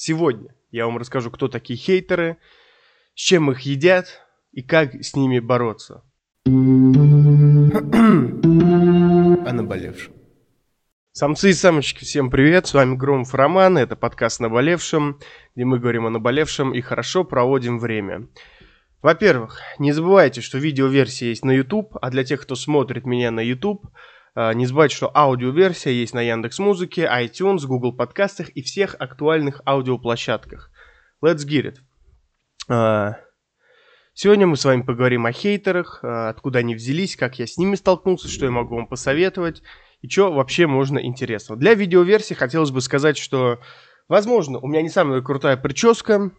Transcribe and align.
Сегодня 0.00 0.54
я 0.70 0.86
вам 0.86 0.96
расскажу, 0.98 1.28
кто 1.32 1.48
такие 1.48 1.76
хейтеры, 1.76 2.36
с 3.16 3.20
чем 3.20 3.50
их 3.50 3.62
едят 3.62 4.24
и 4.52 4.62
как 4.62 4.94
с 4.94 5.16
ними 5.16 5.40
бороться. 5.40 6.04
О 6.46 6.50
наболевшем. 9.52 10.14
Самцы 11.10 11.50
и 11.50 11.52
самочки, 11.52 12.04
всем 12.04 12.30
привет, 12.30 12.68
с 12.68 12.74
вами 12.74 12.94
Громов 12.94 13.34
Роман, 13.34 13.76
это 13.76 13.96
подкаст 13.96 14.38
«Наболевшем», 14.38 15.18
где 15.56 15.64
мы 15.64 15.80
говорим 15.80 16.06
о 16.06 16.10
наболевшем 16.10 16.72
и 16.74 16.80
хорошо 16.80 17.24
проводим 17.24 17.80
время. 17.80 18.28
Во-первых, 19.02 19.60
не 19.80 19.90
забывайте, 19.90 20.42
что 20.42 20.58
видеоверсия 20.58 21.30
есть 21.30 21.44
на 21.44 21.50
YouTube, 21.50 21.96
а 22.00 22.10
для 22.10 22.22
тех, 22.22 22.40
кто 22.40 22.54
смотрит 22.54 23.04
меня 23.04 23.32
на 23.32 23.40
YouTube– 23.40 23.84
не 24.36 24.66
забывайте, 24.66 24.94
что 24.94 25.10
аудиоверсия 25.16 25.92
есть 25.92 26.14
на 26.14 26.20
Яндекс 26.20 26.58
Музыке, 26.58 27.10
iTunes, 27.12 27.66
Google 27.66 27.92
подкастах 27.92 28.50
и 28.50 28.62
всех 28.62 28.94
актуальных 28.98 29.62
аудиоплощадках. 29.66 30.70
Let's 31.22 31.44
get 31.46 31.64
it. 31.64 31.76
А, 32.68 33.16
сегодня 34.12 34.46
мы 34.46 34.56
с 34.56 34.64
вами 34.64 34.82
поговорим 34.82 35.26
о 35.26 35.32
хейтерах, 35.32 36.00
а, 36.02 36.28
откуда 36.28 36.60
они 36.60 36.74
взялись, 36.74 37.16
как 37.16 37.38
я 37.38 37.46
с 37.46 37.56
ними 37.56 37.74
столкнулся, 37.74 38.28
что 38.28 38.44
я 38.44 38.50
могу 38.50 38.76
вам 38.76 38.86
посоветовать 38.86 39.62
и 40.00 40.08
что 40.08 40.32
вообще 40.32 40.66
можно 40.66 40.98
интересного. 40.98 41.58
Для 41.58 41.74
видеоверсии 41.74 42.34
хотелось 42.34 42.70
бы 42.70 42.80
сказать, 42.80 43.16
что, 43.16 43.60
возможно, 44.06 44.58
у 44.58 44.68
меня 44.68 44.82
не 44.82 44.90
самая 44.90 45.22
крутая 45.22 45.56
прическа, 45.56 46.30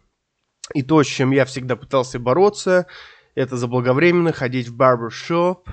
и 0.74 0.84
то, 0.84 1.04
с 1.04 1.08
чем 1.08 1.32
я 1.32 1.46
всегда 1.46 1.76
пытался 1.76 2.20
бороться, 2.20 2.88
это 3.36 3.58
заблаговременно 3.58 4.32
ходить 4.32 4.68
в 4.68 4.76
барбершоп, 4.76 5.68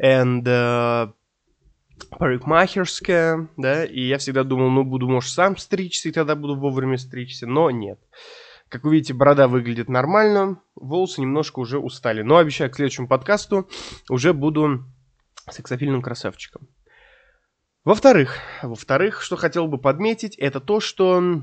and 0.00 0.44
uh, 0.44 1.12
парикмахерская, 2.10 3.48
да, 3.56 3.84
и 3.84 4.00
я 4.00 4.18
всегда 4.18 4.44
думал, 4.44 4.70
ну, 4.70 4.84
буду, 4.84 5.08
может, 5.08 5.30
сам 5.30 5.56
стричься, 5.56 6.08
и 6.08 6.12
тогда 6.12 6.34
буду 6.34 6.56
вовремя 6.56 6.98
стричься, 6.98 7.46
но 7.46 7.70
нет. 7.70 7.98
Как 8.68 8.84
вы 8.84 8.94
видите, 8.94 9.14
борода 9.14 9.48
выглядит 9.48 9.88
нормально, 9.88 10.60
волосы 10.74 11.22
немножко 11.22 11.60
уже 11.60 11.78
устали. 11.78 12.22
Но 12.22 12.36
обещаю, 12.36 12.70
к 12.70 12.76
следующему 12.76 13.08
подкасту 13.08 13.68
уже 14.10 14.34
буду 14.34 14.84
сексофильным 15.50 16.02
красавчиком. 16.02 16.68
Во-вторых, 17.84 18.36
во-вторых, 18.62 19.22
что 19.22 19.36
хотел 19.36 19.66
бы 19.66 19.78
подметить, 19.78 20.36
это 20.36 20.60
то, 20.60 20.80
что 20.80 21.42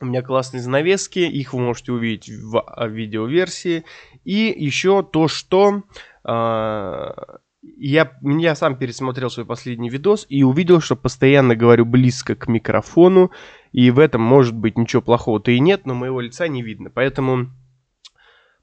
у 0.00 0.04
меня 0.04 0.22
классные 0.22 0.60
занавески, 0.60 1.20
их 1.20 1.52
вы 1.52 1.60
можете 1.60 1.92
увидеть 1.92 2.28
в 2.28 2.60
а, 2.60 2.88
видеоверсии. 2.88 3.84
И 4.24 4.52
еще 4.56 5.04
то, 5.04 5.28
что 5.28 5.84
э, 6.24 7.10
я, 7.62 8.18
я 8.22 8.54
сам 8.54 8.76
пересмотрел 8.76 9.30
свой 9.30 9.46
последний 9.46 9.88
видос 9.88 10.26
и 10.28 10.42
увидел, 10.42 10.80
что 10.80 10.96
постоянно 10.96 11.54
говорю 11.54 11.84
близко 11.84 12.34
к 12.34 12.48
микрофону, 12.48 13.30
и 13.70 13.90
в 13.90 13.98
этом 13.98 14.20
может 14.20 14.54
быть 14.54 14.76
ничего 14.76 15.00
плохого-то 15.00 15.52
и 15.52 15.60
нет, 15.60 15.86
но 15.86 15.94
моего 15.94 16.20
лица 16.20 16.48
не 16.48 16.62
видно, 16.62 16.90
поэтому 16.90 17.50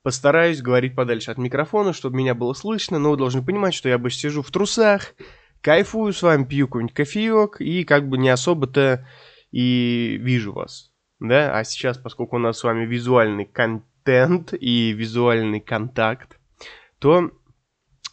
постараюсь 0.04 0.62
говорить 0.62 0.96
подальше 0.96 1.32
от 1.32 1.38
микрофона, 1.38 1.94
чтобы 1.94 2.18
меня 2.18 2.36
было 2.36 2.54
слышно, 2.54 3.00
но 3.00 3.12
вы 3.12 3.18
должны 3.18 3.44
понимать, 3.44 3.74
что 3.74 3.90
я 3.90 3.96
обычно 3.96 4.30
сижу 4.30 4.42
в 4.42 4.52
трусах, 4.52 5.14
кайфую 5.62 6.14
с 6.14 6.22
вами, 6.22 6.44
пью 6.44 6.68
какой-нибудь 6.68 6.96
кофеек 6.96 7.62
и 7.62 7.84
как 7.86 8.10
бы 8.10 8.18
не 8.18 8.30
особо-то 8.30 9.08
и 9.52 10.18
вижу 10.20 10.54
вас, 10.54 10.92
да, 11.20 11.58
а 11.58 11.64
сейчас, 11.64 11.98
поскольку 11.98 12.36
у 12.36 12.40
нас 12.40 12.60
с 12.60 12.64
вами 12.64 12.86
визуальный 12.86 13.46
контент 13.46 14.54
и 14.54 14.92
визуальный 14.92 15.62
контакт, 15.62 16.40
то 17.00 17.32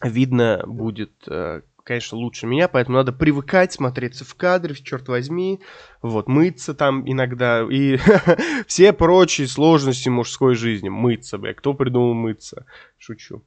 видно 0.03 0.63
будет, 0.65 1.11
э, 1.27 1.61
конечно, 1.83 2.17
лучше 2.17 2.47
меня, 2.47 2.67
поэтому 2.67 2.97
надо 2.97 3.13
привыкать 3.13 3.73
смотреться 3.73 4.25
в 4.25 4.35
кадре, 4.35 4.75
черт 4.75 5.07
возьми, 5.07 5.61
вот, 6.01 6.27
мыться 6.27 6.73
там 6.73 7.09
иногда, 7.09 7.65
и 7.69 7.97
все 8.67 8.93
прочие 8.93 9.47
сложности 9.47 10.09
мужской 10.09 10.55
жизни, 10.55 10.89
мыться, 10.89 11.37
бля, 11.37 11.53
кто 11.53 11.73
придумал 11.73 12.13
мыться, 12.13 12.65
шучу. 12.97 13.43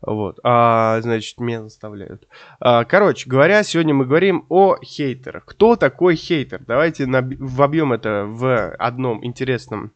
Вот, 0.00 0.38
а, 0.44 1.00
значит, 1.00 1.40
меня 1.40 1.62
заставляют. 1.62 2.28
А, 2.60 2.84
короче 2.84 3.28
говоря, 3.28 3.64
сегодня 3.64 3.94
мы 3.94 4.06
говорим 4.06 4.46
о 4.48 4.76
хейтерах. 4.80 5.44
Кто 5.44 5.74
такой 5.74 6.14
хейтер? 6.14 6.62
Давайте 6.64 7.04
наб- 7.06 7.36
вобьем 7.38 7.92
это 7.92 8.24
в 8.26 8.70
одном 8.76 9.24
интересном 9.24 9.92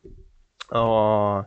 а, 0.70 1.46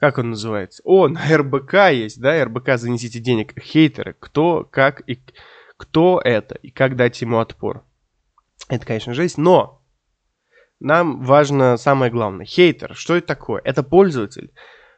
как 0.00 0.16
он 0.16 0.30
называется? 0.30 0.80
О, 0.84 1.08
на 1.08 1.20
РБК 1.36 1.74
есть, 1.92 2.20
да, 2.20 2.42
РБК 2.42 2.78
«Занесите 2.78 3.20
денег». 3.20 3.52
Хейтеры. 3.60 4.16
Кто, 4.18 4.64
как 4.64 5.02
и 5.06 5.20
кто 5.76 6.20
это, 6.24 6.54
и 6.56 6.70
как 6.70 6.96
дать 6.96 7.20
ему 7.20 7.38
отпор. 7.38 7.84
Это, 8.68 8.86
конечно, 8.86 9.12
жесть, 9.12 9.36
но 9.36 9.82
нам 10.78 11.22
важно 11.22 11.76
самое 11.76 12.10
главное. 12.10 12.46
Хейтер, 12.46 12.94
что 12.94 13.16
это 13.16 13.26
такое? 13.26 13.60
Это 13.62 13.82
пользователь, 13.82 14.52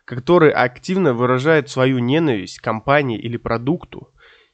который 0.05 0.53
активно 0.53 1.15
выражает 1.15 1.69
свою 1.69 1.99
ненависть 1.99 2.61
компании 2.61 3.19
или 3.19 3.37
продукту 3.37 4.13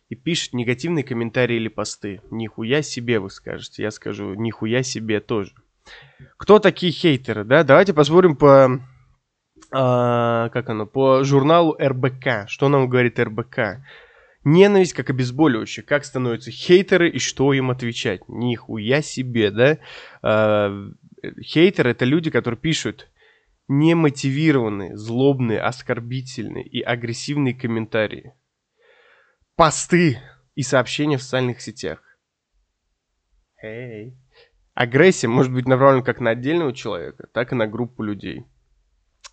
и 0.09 0.15
пишет 0.15 0.54
негативные 0.54 1.04
комментарии 1.04 1.56
или 1.56 1.69
посты. 1.69 2.22
Нихуя 2.30 2.80
себе, 2.80 3.20
вы 3.20 3.28
скажете. 3.28 3.82
Я 3.82 3.91
скажу, 3.91 4.32
нихуя 4.32 4.82
себе 4.82 5.20
тоже. 5.20 5.53
Кто 6.38 6.59
такие 6.59 6.91
хейтеры, 6.91 7.44
да? 7.44 7.65
Давайте 7.65 7.92
посмотрим 7.92 8.34
по 8.34 8.80
а, 9.70 10.48
как 10.50 10.68
оно, 10.70 10.86
по 10.86 11.24
журналу 11.24 11.76
РБК. 11.78 12.48
Что 12.48 12.68
нам 12.68 12.88
говорит 12.88 13.18
РБК? 13.18 13.84
Ненависть 14.44 14.94
как 14.94 15.10
обезболивающее. 15.10 15.84
Как 15.84 16.04
становятся 16.04 16.50
хейтеры 16.50 17.10
и 17.10 17.18
что 17.18 17.52
им 17.52 17.70
отвечать? 17.70 18.28
Нихуя 18.28 19.02
себе, 19.02 19.50
да? 19.50 19.78
А, 20.22 20.72
хейтеры 21.42 21.90
это 21.90 22.04
люди, 22.04 22.30
которые 22.30 22.58
пишут 22.58 23.08
немотивированные, 23.68 24.96
злобные, 24.96 25.60
оскорбительные 25.60 26.64
и 26.64 26.80
агрессивные 26.80 27.54
комментарии. 27.54 28.32
Посты 29.56 30.18
и 30.54 30.62
сообщения 30.62 31.18
в 31.18 31.22
социальных 31.22 31.60
сетях. 31.60 32.00
Hey. 33.62 34.14
Агрессия 34.74 35.28
может 35.28 35.52
быть 35.52 35.66
направлена 35.66 36.04
как 36.04 36.20
на 36.20 36.30
отдельного 36.30 36.72
человека, 36.72 37.26
так 37.32 37.52
и 37.52 37.56
на 37.56 37.66
группу 37.66 38.02
людей. 38.02 38.46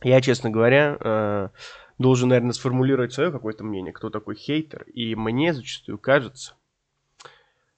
Я, 0.04 0.22
честно 0.22 0.50
говоря, 0.50 0.98
э, 1.00 1.50
должен, 1.98 2.30
наверное, 2.30 2.54
сформулировать 2.54 3.14
свое 3.14 3.32
какое-то 3.32 3.64
мнение, 3.64 3.94
кто 3.94 4.10
такой 4.10 4.36
хейтер. 4.36 4.84
И 4.94 5.16
мне 5.16 5.54
зачастую 5.54 5.98
кажется, 5.98 6.56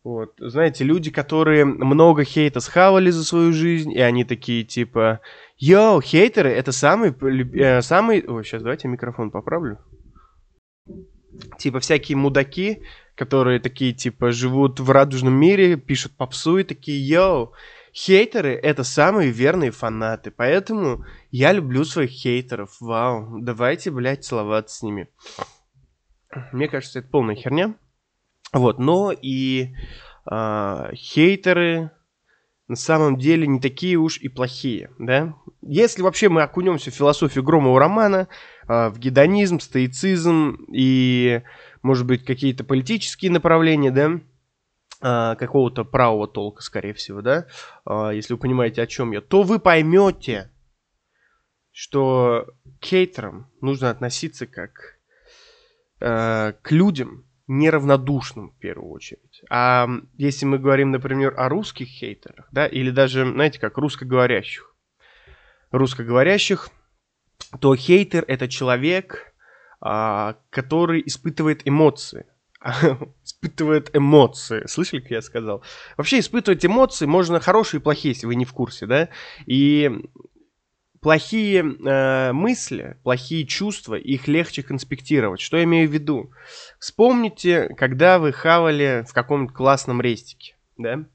вот, 0.07 0.35
знаете, 0.39 0.85
люди, 0.85 1.11
которые 1.11 1.65
много 1.65 2.23
хейта 2.23 2.61
схавали 2.61 3.09
за 3.09 3.25
свою 3.25 3.51
жизнь, 3.51 3.91
и 3.91 3.99
они 3.99 4.23
такие 4.23 4.63
типа, 4.63 5.19
йоу, 5.57 5.99
хейтеры, 6.01 6.49
это 6.49 6.71
самый, 6.71 7.11
э, 7.11 7.81
самый, 7.81 8.25
ой, 8.25 8.45
сейчас 8.45 8.63
давайте 8.63 8.87
микрофон 8.87 9.31
поправлю. 9.31 9.79
Типа 11.57 11.81
всякие 11.81 12.15
мудаки, 12.15 12.83
которые 13.15 13.59
такие 13.59 13.91
типа 13.91 14.31
живут 14.31 14.79
в 14.79 14.89
радужном 14.89 15.33
мире, 15.33 15.75
пишут 15.75 16.13
попсу 16.15 16.57
и 16.57 16.63
такие, 16.63 17.05
йоу, 17.05 17.51
Хейтеры— 17.97 18.53
это 18.63 18.83
самые 18.83 19.31
верные 19.31 19.71
фанаты, 19.71 20.29
поэтому 20.29 21.03
я 21.31 21.51
люблю 21.51 21.83
своих 21.83 22.11
хейтеров. 22.11 22.79
Вау, 22.79 23.39
давайте, 23.41 23.89
блядь, 23.89 24.23
целоваться 24.23 24.77
с 24.77 24.81
ними. 24.83 25.09
Мне 26.51 26.67
кажется, 26.67 26.99
это 26.99 27.07
полная 27.07 27.33
херня. 27.33 27.73
Вот, 28.53 28.77
но 28.77 29.11
и 29.11 29.73
э, 30.29 30.89
хейтеры 30.93 31.89
на 32.67 32.75
самом 32.75 33.17
деле 33.17 33.47
не 33.47 33.59
такие 33.59 33.97
уж 33.97 34.19
и 34.19 34.29
плохие, 34.29 34.91
да? 34.99 35.33
Если 35.63 36.03
вообще 36.03 36.29
мы 36.29 36.43
окунемся 36.43 36.91
в 36.91 36.93
философию 36.93 37.43
Громова 37.43 37.79
романа, 37.79 38.27
э, 38.67 38.89
в 38.89 38.99
гедонизм, 38.99 39.59
стоицизм 39.59 40.67
и, 40.71 41.41
может 41.81 42.05
быть, 42.05 42.25
какие-то 42.25 42.63
политические 42.63 43.31
направления, 43.31 43.89
да, 43.89 44.21
какого-то 44.99 45.83
правого 45.85 46.27
толка, 46.27 46.61
скорее 46.61 46.93
всего, 46.93 47.21
да, 47.21 47.47
а, 47.85 48.09
если 48.09 48.33
вы 48.33 48.39
понимаете, 48.39 48.81
о 48.81 48.87
чем 48.87 49.11
я, 49.11 49.21
то 49.21 49.43
вы 49.43 49.59
поймете, 49.59 50.51
что 51.71 52.47
к 52.81 52.85
хейтерам 52.85 53.51
нужно 53.61 53.91
относиться 53.91 54.47
как 54.47 54.97
э, 55.99 56.53
к 56.61 56.71
людям 56.71 57.25
неравнодушным 57.45 58.49
в 58.49 58.57
первую 58.57 58.91
очередь. 58.91 59.43
А 59.49 59.87
если 60.17 60.45
мы 60.45 60.57
говорим, 60.57 60.91
например, 60.91 61.35
о 61.37 61.47
русских 61.49 61.87
хейтерах, 61.87 62.47
да, 62.51 62.65
или 62.65 62.89
даже, 62.89 63.31
знаете, 63.31 63.59
как 63.59 63.77
русскоговорящих, 63.77 64.75
русскоговорящих, 65.71 66.69
то 67.61 67.75
хейтер 67.75 68.25
это 68.27 68.47
человек, 68.47 69.33
который 69.79 71.03
испытывает 71.05 71.67
эмоции, 71.67 72.25
испытывает 73.23 73.95
эмоции. 73.95 74.65
Слышали, 74.67 75.01
как 75.01 75.11
я 75.11 75.21
сказал? 75.21 75.63
Вообще 75.95 76.19
испытывать 76.19 76.65
эмоции 76.65 77.05
можно 77.05 77.39
хорошие 77.39 77.79
и 77.79 77.83
плохие, 77.83 78.13
если 78.13 78.25
вы 78.25 78.35
не 78.35 78.45
в 78.45 78.53
курсе, 78.53 78.85
да? 78.85 79.09
И 79.45 79.91
плохие 81.01 81.63
э, 81.63 82.31
мысли, 82.33 82.97
плохие 83.03 83.45
чувства, 83.45 83.95
их 83.95 84.27
легче 84.27 84.63
конспектировать. 84.63 85.39
Что 85.39 85.57
я 85.57 85.63
имею 85.63 85.87
в 85.89 85.93
виду? 85.93 86.31
Вспомните, 86.79 87.69
когда 87.77 88.19
вы 88.19 88.33
хавали 88.33 89.05
в 89.07 89.13
каком-то 89.13 89.53
классном 89.53 90.01
рестике, 90.01 90.55
да? 90.77 91.05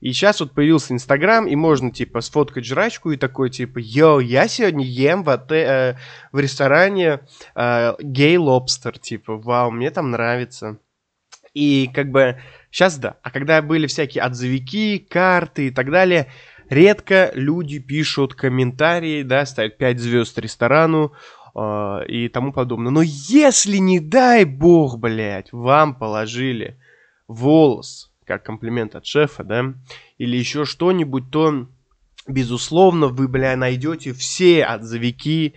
И 0.00 0.12
сейчас 0.12 0.40
вот 0.40 0.52
появился 0.52 0.92
Инстаграм, 0.92 1.46
и 1.46 1.56
можно, 1.56 1.90
типа, 1.90 2.20
сфоткать 2.20 2.66
жрачку 2.66 3.10
и 3.12 3.16
такой, 3.16 3.48
типа, 3.48 3.78
йоу, 3.78 4.18
я 4.20 4.48
сегодня 4.48 4.84
ем 4.84 5.22
в, 5.24 5.30
отель, 5.30 5.66
э, 5.66 5.96
в 6.30 6.38
ресторане 6.38 7.20
э, 7.54 7.94
гей-лобстер, 8.00 8.98
типа, 8.98 9.38
вау, 9.38 9.70
мне 9.70 9.90
там 9.90 10.10
нравится. 10.10 10.78
И 11.54 11.88
как 11.94 12.10
бы 12.10 12.40
сейчас 12.70 12.98
да. 12.98 13.16
А 13.22 13.30
когда 13.30 13.62
были 13.62 13.86
всякие 13.86 14.22
отзывики, 14.24 14.98
карты 14.98 15.68
и 15.68 15.70
так 15.70 15.90
далее, 15.90 16.28
редко 16.68 17.30
люди 17.34 17.78
пишут 17.78 18.34
комментарии, 18.34 19.22
да, 19.22 19.46
ставят 19.46 19.78
5 19.78 20.00
звезд 20.00 20.38
ресторану 20.38 21.12
э, 21.54 22.06
и 22.08 22.28
тому 22.28 22.52
подобное. 22.52 22.90
Но 22.90 23.02
если, 23.02 23.76
не 23.76 24.00
дай 24.00 24.44
бог, 24.44 24.98
блядь, 24.98 25.52
вам 25.52 25.94
положили 25.94 26.76
волос, 27.28 28.12
как 28.24 28.42
комплимент 28.42 28.96
от 28.96 29.06
шефа, 29.06 29.44
да, 29.44 29.74
или 30.18 30.36
еще 30.36 30.64
что-нибудь, 30.64 31.30
то, 31.30 31.68
безусловно, 32.26 33.06
вы, 33.06 33.28
бля, 33.28 33.56
найдете 33.56 34.12
все 34.12 34.64
отзывики, 34.64 35.54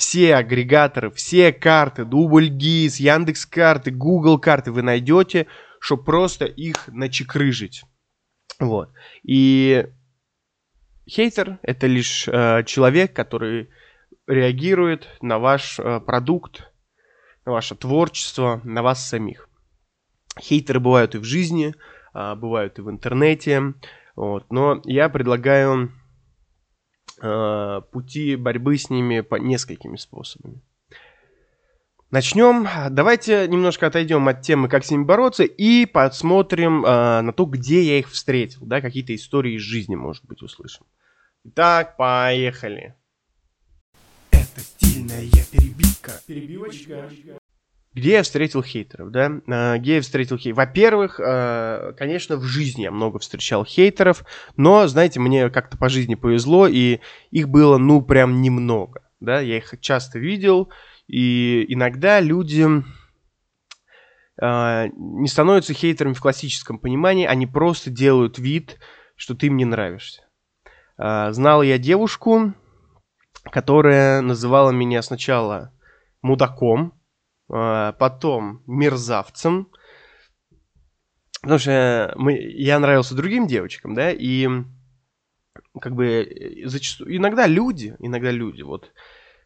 все 0.00 0.34
агрегаторы, 0.34 1.10
все 1.10 1.52
карты, 1.52 2.06
Дубль 2.06 2.48
ГИС, 2.48 3.00
Яндекс 3.00 3.44
карты, 3.44 3.90
Google 3.90 4.38
карты 4.38 4.72
вы 4.72 4.80
найдете, 4.80 5.46
чтобы 5.78 6.04
просто 6.04 6.46
их 6.46 6.88
начекрыжить. 6.88 7.82
Вот. 8.58 8.90
И 9.22 9.86
хейтер 11.06 11.58
это 11.62 11.86
лишь 11.86 12.26
э, 12.26 12.64
человек, 12.64 13.14
который 13.14 13.68
реагирует 14.26 15.06
на 15.20 15.38
ваш 15.38 15.78
э, 15.78 16.00
продукт, 16.00 16.72
на 17.44 17.52
ваше 17.52 17.74
творчество, 17.74 18.62
на 18.64 18.82
вас 18.82 19.06
самих. 19.06 19.50
Хейтеры 20.40 20.80
бывают 20.80 21.14
и 21.14 21.18
в 21.18 21.24
жизни, 21.24 21.74
э, 22.14 22.34
бывают 22.36 22.78
и 22.78 22.82
в 22.82 22.88
интернете. 22.88 23.74
Вот. 24.16 24.50
Но 24.50 24.80
я 24.84 25.10
предлагаю 25.10 25.92
пути 27.20 28.36
борьбы 28.36 28.78
с 28.78 28.90
ними 28.90 29.20
по 29.20 29.36
несколькими 29.36 29.96
способами. 29.96 30.60
Начнем. 32.10 32.66
Давайте 32.90 33.46
немножко 33.46 33.86
отойдем 33.86 34.26
от 34.26 34.42
темы, 34.42 34.68
как 34.68 34.84
с 34.84 34.90
ними 34.90 35.04
бороться, 35.04 35.44
и 35.44 35.86
посмотрим 35.86 36.84
э, 36.84 37.20
на 37.20 37.32
то, 37.32 37.44
где 37.44 37.82
я 37.82 37.98
их 38.00 38.10
встретил. 38.10 38.66
Да, 38.66 38.80
какие-то 38.80 39.14
истории 39.14 39.54
из 39.54 39.62
жизни, 39.62 39.94
может 39.94 40.24
быть, 40.24 40.42
услышим. 40.42 40.84
Итак, 41.44 41.96
поехали. 41.96 42.96
Это 44.32 44.60
стильная 44.60 45.28
перебивка. 45.52 46.20
Перебивочка. 46.26 47.08
Где 47.92 48.12
я 48.12 48.22
встретил 48.22 48.62
хейтеров, 48.62 49.10
да? 49.10 49.32
А, 49.48 49.78
где 49.78 49.96
я 49.96 50.00
встретил 50.00 50.36
хейтеров? 50.36 50.58
Во-первых, 50.58 51.20
а, 51.20 51.92
конечно, 51.94 52.36
в 52.36 52.44
жизни 52.44 52.82
я 52.82 52.92
много 52.92 53.18
встречал 53.18 53.64
хейтеров, 53.64 54.24
но, 54.56 54.86
знаете, 54.86 55.18
мне 55.18 55.50
как-то 55.50 55.76
по 55.76 55.88
жизни 55.88 56.14
повезло, 56.14 56.68
и 56.68 57.00
их 57.32 57.48
было, 57.48 57.78
ну, 57.78 58.00
прям 58.00 58.42
немного, 58.42 59.02
да? 59.18 59.40
Я 59.40 59.56
их 59.56 59.74
часто 59.80 60.20
видел, 60.20 60.70
и 61.08 61.64
иногда 61.68 62.20
люди 62.20 62.64
а, 64.40 64.86
не 64.94 65.26
становятся 65.26 65.74
хейтерами 65.74 66.14
в 66.14 66.20
классическом 66.20 66.78
понимании, 66.78 67.26
они 67.26 67.48
просто 67.48 67.90
делают 67.90 68.38
вид, 68.38 68.78
что 69.16 69.34
ты 69.34 69.46
им 69.46 69.56
не 69.56 69.64
нравишься. 69.64 70.22
Знал 70.96 71.62
я 71.62 71.78
девушку, 71.78 72.54
которая 73.50 74.20
называла 74.20 74.70
меня 74.70 75.00
сначала 75.00 75.72
мудаком, 76.20 76.99
потом 77.50 78.62
мерзавцем, 78.66 79.68
потому 81.42 81.58
что 81.58 82.12
мы, 82.16 82.34
я 82.38 82.78
нравился 82.78 83.14
другим 83.14 83.46
девочкам, 83.46 83.94
да, 83.94 84.12
и 84.12 84.48
как 85.80 85.94
бы 85.94 86.06
э, 86.06 86.66
зачастую, 86.66 87.16
иногда 87.16 87.46
люди, 87.46 87.96
иногда 87.98 88.30
люди, 88.30 88.62
вот, 88.62 88.92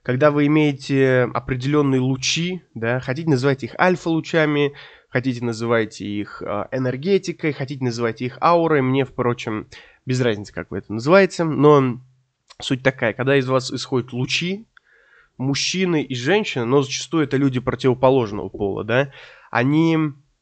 когда 0.02 0.30
вы 0.30 0.46
имеете 0.46 1.30
определенные 1.34 2.00
лучи, 2.00 2.62
да, 2.74 3.00
хотите 3.00 3.30
называть 3.30 3.64
их 3.64 3.74
альфа-лучами, 3.78 4.74
хотите 5.08 5.44
называйте 5.44 6.06
их 6.06 6.42
э, 6.42 6.66
энергетикой, 6.72 7.52
хотите 7.52 7.84
называть 7.84 8.20
их 8.22 8.38
аурой, 8.40 8.82
мне, 8.82 9.04
впрочем, 9.04 9.68
без 10.06 10.20
разницы, 10.20 10.52
как 10.52 10.70
вы 10.70 10.78
это 10.78 10.92
называете, 10.92 11.44
но 11.44 12.00
суть 12.60 12.82
такая, 12.82 13.12
когда 13.12 13.36
из 13.36 13.48
вас 13.48 13.72
исходят 13.72 14.12
лучи, 14.12 14.66
мужчины 15.36 16.02
и 16.02 16.14
женщины, 16.14 16.64
но 16.64 16.82
зачастую 16.82 17.24
это 17.24 17.36
люди 17.36 17.60
противоположного 17.60 18.48
пола, 18.48 18.84
да, 18.84 19.12
они 19.50 19.96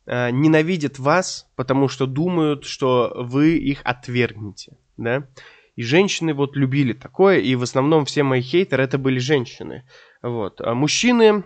э, 0.07 0.31
ненавидят 0.31 0.99
вас, 0.99 1.51
потому 1.57 1.89
что 1.89 2.07
думают, 2.07 2.65
что 2.65 3.13
вы 3.17 3.57
их 3.57 3.81
отвергнете, 3.85 4.77
да. 4.97 5.29
И 5.75 5.83
женщины 5.83 6.35
вот 6.35 6.55
любили 6.55 6.93
такое, 6.93 7.39
и 7.39 7.55
в 7.55 7.63
основном 7.63 8.05
все 8.05 8.23
мои 8.23 8.43
хейтеры 8.43 8.83
это 8.83 8.99
были 8.99 9.19
женщины. 9.19 9.85
Вот. 10.23 10.61
А 10.61 10.75
мужчины 10.75 11.45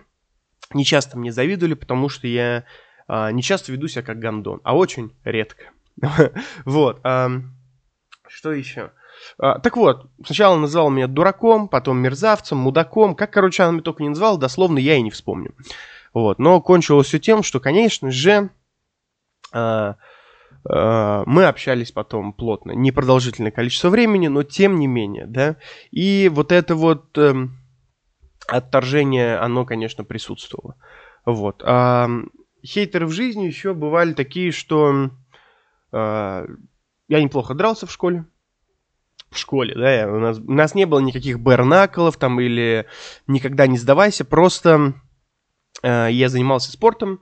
не 0.73 0.83
часто 0.83 1.17
мне 1.17 1.31
завидовали, 1.31 1.75
потому 1.75 2.09
что 2.09 2.27
я 2.27 2.65
а, 3.07 3.31
не 3.31 3.41
часто 3.41 3.71
веду 3.71 3.87
себя 3.87 4.01
как 4.01 4.19
гандон, 4.19 4.59
а 4.63 4.75
очень 4.75 5.13
редко. 5.23 5.71
Вот. 6.65 6.99
Что 8.27 8.51
еще? 8.51 8.91
А, 9.37 9.59
так 9.59 9.77
вот, 9.77 10.09
сначала 10.25 10.57
называл 10.57 10.89
меня 10.89 11.07
дураком, 11.07 11.67
потом 11.67 11.97
мерзавцем, 11.99 12.57
мудаком. 12.57 13.15
Как, 13.15 13.31
короче, 13.31 13.63
она 13.63 13.73
меня 13.73 13.81
только 13.81 14.03
не 14.03 14.09
называла, 14.09 14.37
дословно 14.37 14.79
я 14.79 14.95
и 14.95 15.01
не 15.01 15.11
вспомню. 15.11 15.53
Вот. 16.13 16.39
Но 16.39 16.61
кончилось 16.61 17.07
все 17.07 17.19
тем, 17.19 17.43
что, 17.43 17.59
конечно 17.59 18.11
же, 18.11 18.49
э, 19.53 19.93
э, 20.69 21.23
мы 21.25 21.45
общались 21.45 21.91
потом 21.91 22.33
плотно. 22.33 22.71
Непродолжительное 22.71 23.51
количество 23.51 23.89
времени, 23.89 24.27
но 24.27 24.43
тем 24.43 24.79
не 24.79 24.87
менее, 24.87 25.27
да. 25.27 25.57
И 25.91 26.29
вот 26.33 26.51
это 26.51 26.75
вот 26.75 27.17
э, 27.17 27.33
отторжение, 28.47 29.37
оно, 29.37 29.65
конечно, 29.65 30.03
присутствовало. 30.03 30.75
Вот. 31.25 31.61
А 31.63 32.09
хейтеры 32.65 33.05
в 33.05 33.11
жизни 33.11 33.45
еще 33.45 33.73
бывали 33.73 34.13
такие, 34.13 34.51
что 34.51 35.11
я 35.91 36.45
неплохо 37.09 37.53
дрался 37.53 37.87
в 37.87 37.91
школе 37.91 38.25
в 39.29 39.37
школе, 39.37 39.73
да, 39.75 40.11
у 40.11 40.19
нас, 40.19 40.39
у 40.39 40.51
нас 40.51 40.73
не 40.75 40.85
было 40.85 40.99
никаких 40.99 41.39
бернаколов 41.39 42.17
там 42.17 42.39
или 42.39 42.85
никогда 43.27 43.67
не 43.67 43.77
сдавайся, 43.77 44.25
просто 44.25 44.93
э, 45.83 46.07
я 46.11 46.29
занимался 46.29 46.71
спортом, 46.71 47.21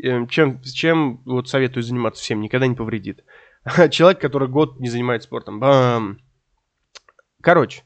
э, 0.00 0.26
чем, 0.28 0.62
чем 0.62 1.22
вот 1.24 1.48
советую 1.48 1.82
заниматься 1.82 2.22
всем, 2.22 2.40
никогда 2.40 2.66
не 2.66 2.74
повредит. 2.74 3.24
Человек, 3.90 4.20
который 4.20 4.48
год 4.48 4.78
не 4.78 4.88
занимается 4.88 5.26
спортом, 5.26 5.60
бам. 5.60 6.18
Короче, 7.42 7.82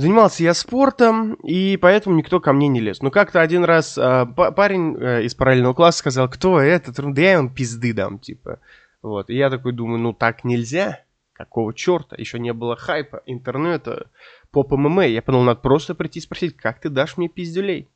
Занимался 0.00 0.42
я 0.42 0.54
спортом, 0.54 1.34
и 1.34 1.76
поэтому 1.76 2.16
никто 2.16 2.40
ко 2.40 2.54
мне 2.54 2.68
не 2.68 2.80
лез. 2.80 3.02
Но 3.02 3.10
как-то 3.10 3.42
один 3.42 3.64
раз 3.64 3.98
э, 3.98 4.26
парень 4.34 4.96
э, 4.96 5.24
из 5.24 5.34
параллельного 5.34 5.74
класса 5.74 5.98
сказал, 5.98 6.26
кто 6.30 6.58
этот? 6.58 6.96
Да 7.12 7.20
я 7.20 7.32
ему 7.32 7.50
пизды 7.50 7.92
дам, 7.92 8.18
типа. 8.18 8.60
Вот. 9.02 9.28
И 9.28 9.36
я 9.36 9.50
такой 9.50 9.72
думаю, 9.72 9.98
ну 9.98 10.14
так 10.14 10.42
нельзя. 10.42 11.00
Какого 11.40 11.72
черта? 11.72 12.16
Еще 12.18 12.38
не 12.38 12.52
было 12.52 12.76
хайпа, 12.76 13.22
интернета, 13.24 14.08
поп 14.50 14.72
ММА. 14.72 15.06
Я 15.06 15.22
подумал, 15.22 15.46
надо 15.46 15.60
просто 15.60 15.94
прийти 15.94 16.18
и 16.18 16.22
спросить, 16.22 16.54
как 16.54 16.80
ты 16.80 16.90
дашь 16.90 17.16
мне 17.16 17.30
пиздюлей? 17.30 17.88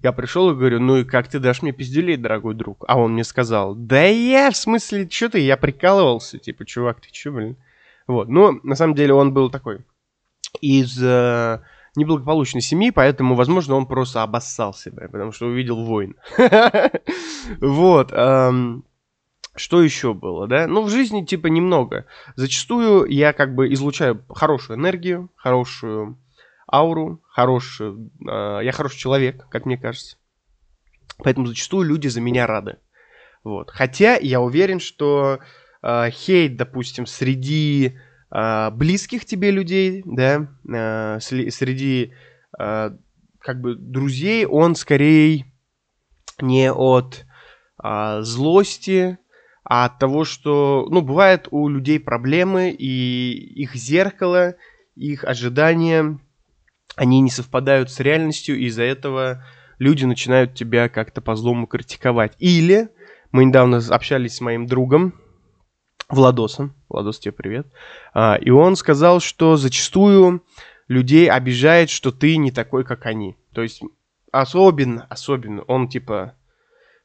Я 0.00 0.12
пришел 0.12 0.50
и 0.50 0.54
говорю, 0.54 0.80
ну 0.80 0.98
и 0.98 1.04
как 1.04 1.28
ты 1.28 1.38
дашь 1.38 1.62
мне 1.62 1.72
пиздюлей, 1.72 2.18
дорогой 2.18 2.54
друг? 2.54 2.84
А 2.86 2.98
он 2.98 3.14
мне 3.14 3.24
сказал, 3.24 3.74
да 3.74 4.04
я, 4.04 4.50
в 4.50 4.56
смысле, 4.56 5.08
что 5.08 5.30
ты? 5.30 5.40
Я 5.40 5.56
прикалывался, 5.56 6.38
типа, 6.38 6.66
чувак, 6.66 7.00
ты 7.00 7.10
че, 7.10 7.30
блин? 7.30 7.56
Вот, 8.06 8.28
ну, 8.28 8.60
на 8.62 8.74
самом 8.74 8.94
деле 8.94 9.14
он 9.14 9.32
был 9.32 9.48
такой 9.48 9.78
из 10.60 11.02
э, 11.02 11.62
неблагополучной 11.96 12.60
семьи, 12.60 12.90
поэтому, 12.90 13.34
возможно, 13.34 13.76
он 13.76 13.86
просто 13.86 14.22
обоссал 14.22 14.74
себя, 14.74 15.08
потому 15.08 15.32
что 15.32 15.46
увидел 15.46 15.82
войн. 15.84 16.16
Вот. 17.60 18.12
Что 19.56 19.82
еще 19.82 20.14
было, 20.14 20.48
да? 20.48 20.66
Ну, 20.66 20.82
в 20.82 20.90
жизни, 20.90 21.24
типа, 21.24 21.46
немного. 21.46 22.06
Зачастую 22.34 23.06
я 23.06 23.32
как 23.32 23.54
бы 23.54 23.72
излучаю 23.72 24.24
хорошую 24.28 24.78
энергию, 24.78 25.30
хорошую 25.36 26.18
ауру, 26.70 27.22
хорошую... 27.28 28.10
Э, 28.28 28.60
я 28.62 28.72
хороший 28.72 28.98
человек, 28.98 29.46
как 29.50 29.64
мне 29.64 29.78
кажется. 29.78 30.16
Поэтому 31.18 31.46
зачастую 31.46 31.86
люди 31.86 32.08
за 32.08 32.20
меня 32.20 32.46
рады. 32.48 32.78
Вот. 33.44 33.70
Хотя 33.70 34.16
я 34.16 34.40
уверен, 34.40 34.80
что 34.80 35.38
э, 35.82 36.10
хейт, 36.10 36.56
допустим, 36.56 37.06
среди 37.06 37.96
э, 38.34 38.70
близких 38.70 39.24
тебе 39.24 39.52
людей, 39.52 40.02
да, 40.04 40.48
э, 40.68 41.20
среди 41.20 42.12
э, 42.58 42.90
как 43.38 43.60
бы 43.60 43.76
друзей, 43.76 44.46
он 44.46 44.74
скорее 44.74 45.52
не 46.40 46.72
от 46.72 47.24
э, 47.82 48.22
злости, 48.22 49.18
а 49.64 49.86
от 49.86 49.98
того, 49.98 50.24
что, 50.24 50.86
ну, 50.90 51.00
бывает 51.00 51.48
у 51.50 51.68
людей 51.68 51.98
проблемы, 51.98 52.70
и 52.70 53.62
их 53.62 53.74
зеркало, 53.74 54.56
их 54.94 55.24
ожидания, 55.24 56.18
они 56.96 57.20
не 57.20 57.30
совпадают 57.30 57.90
с 57.90 57.98
реальностью, 58.00 58.58
и 58.58 58.66
из-за 58.66 58.82
этого 58.82 59.44
люди 59.78 60.04
начинают 60.04 60.54
тебя 60.54 60.88
как-то 60.88 61.20
по 61.20 61.34
злому 61.34 61.66
критиковать. 61.66 62.34
Или 62.38 62.90
мы 63.32 63.46
недавно 63.46 63.80
общались 63.90 64.36
с 64.36 64.40
моим 64.40 64.66
другом, 64.66 65.14
Владосом. 66.08 66.74
Владос, 66.88 67.18
тебе 67.18 67.32
привет. 67.32 67.66
А, 68.12 68.36
и 68.36 68.50
он 68.50 68.76
сказал, 68.76 69.20
что 69.20 69.56
зачастую 69.56 70.44
людей 70.86 71.30
обижает, 71.30 71.88
что 71.88 72.12
ты 72.12 72.36
не 72.36 72.50
такой, 72.50 72.84
как 72.84 73.06
они. 73.06 73.36
То 73.54 73.62
есть 73.62 73.80
особенно, 74.30 75.06
особенно, 75.08 75.62
он 75.62 75.88
типа 75.88 76.34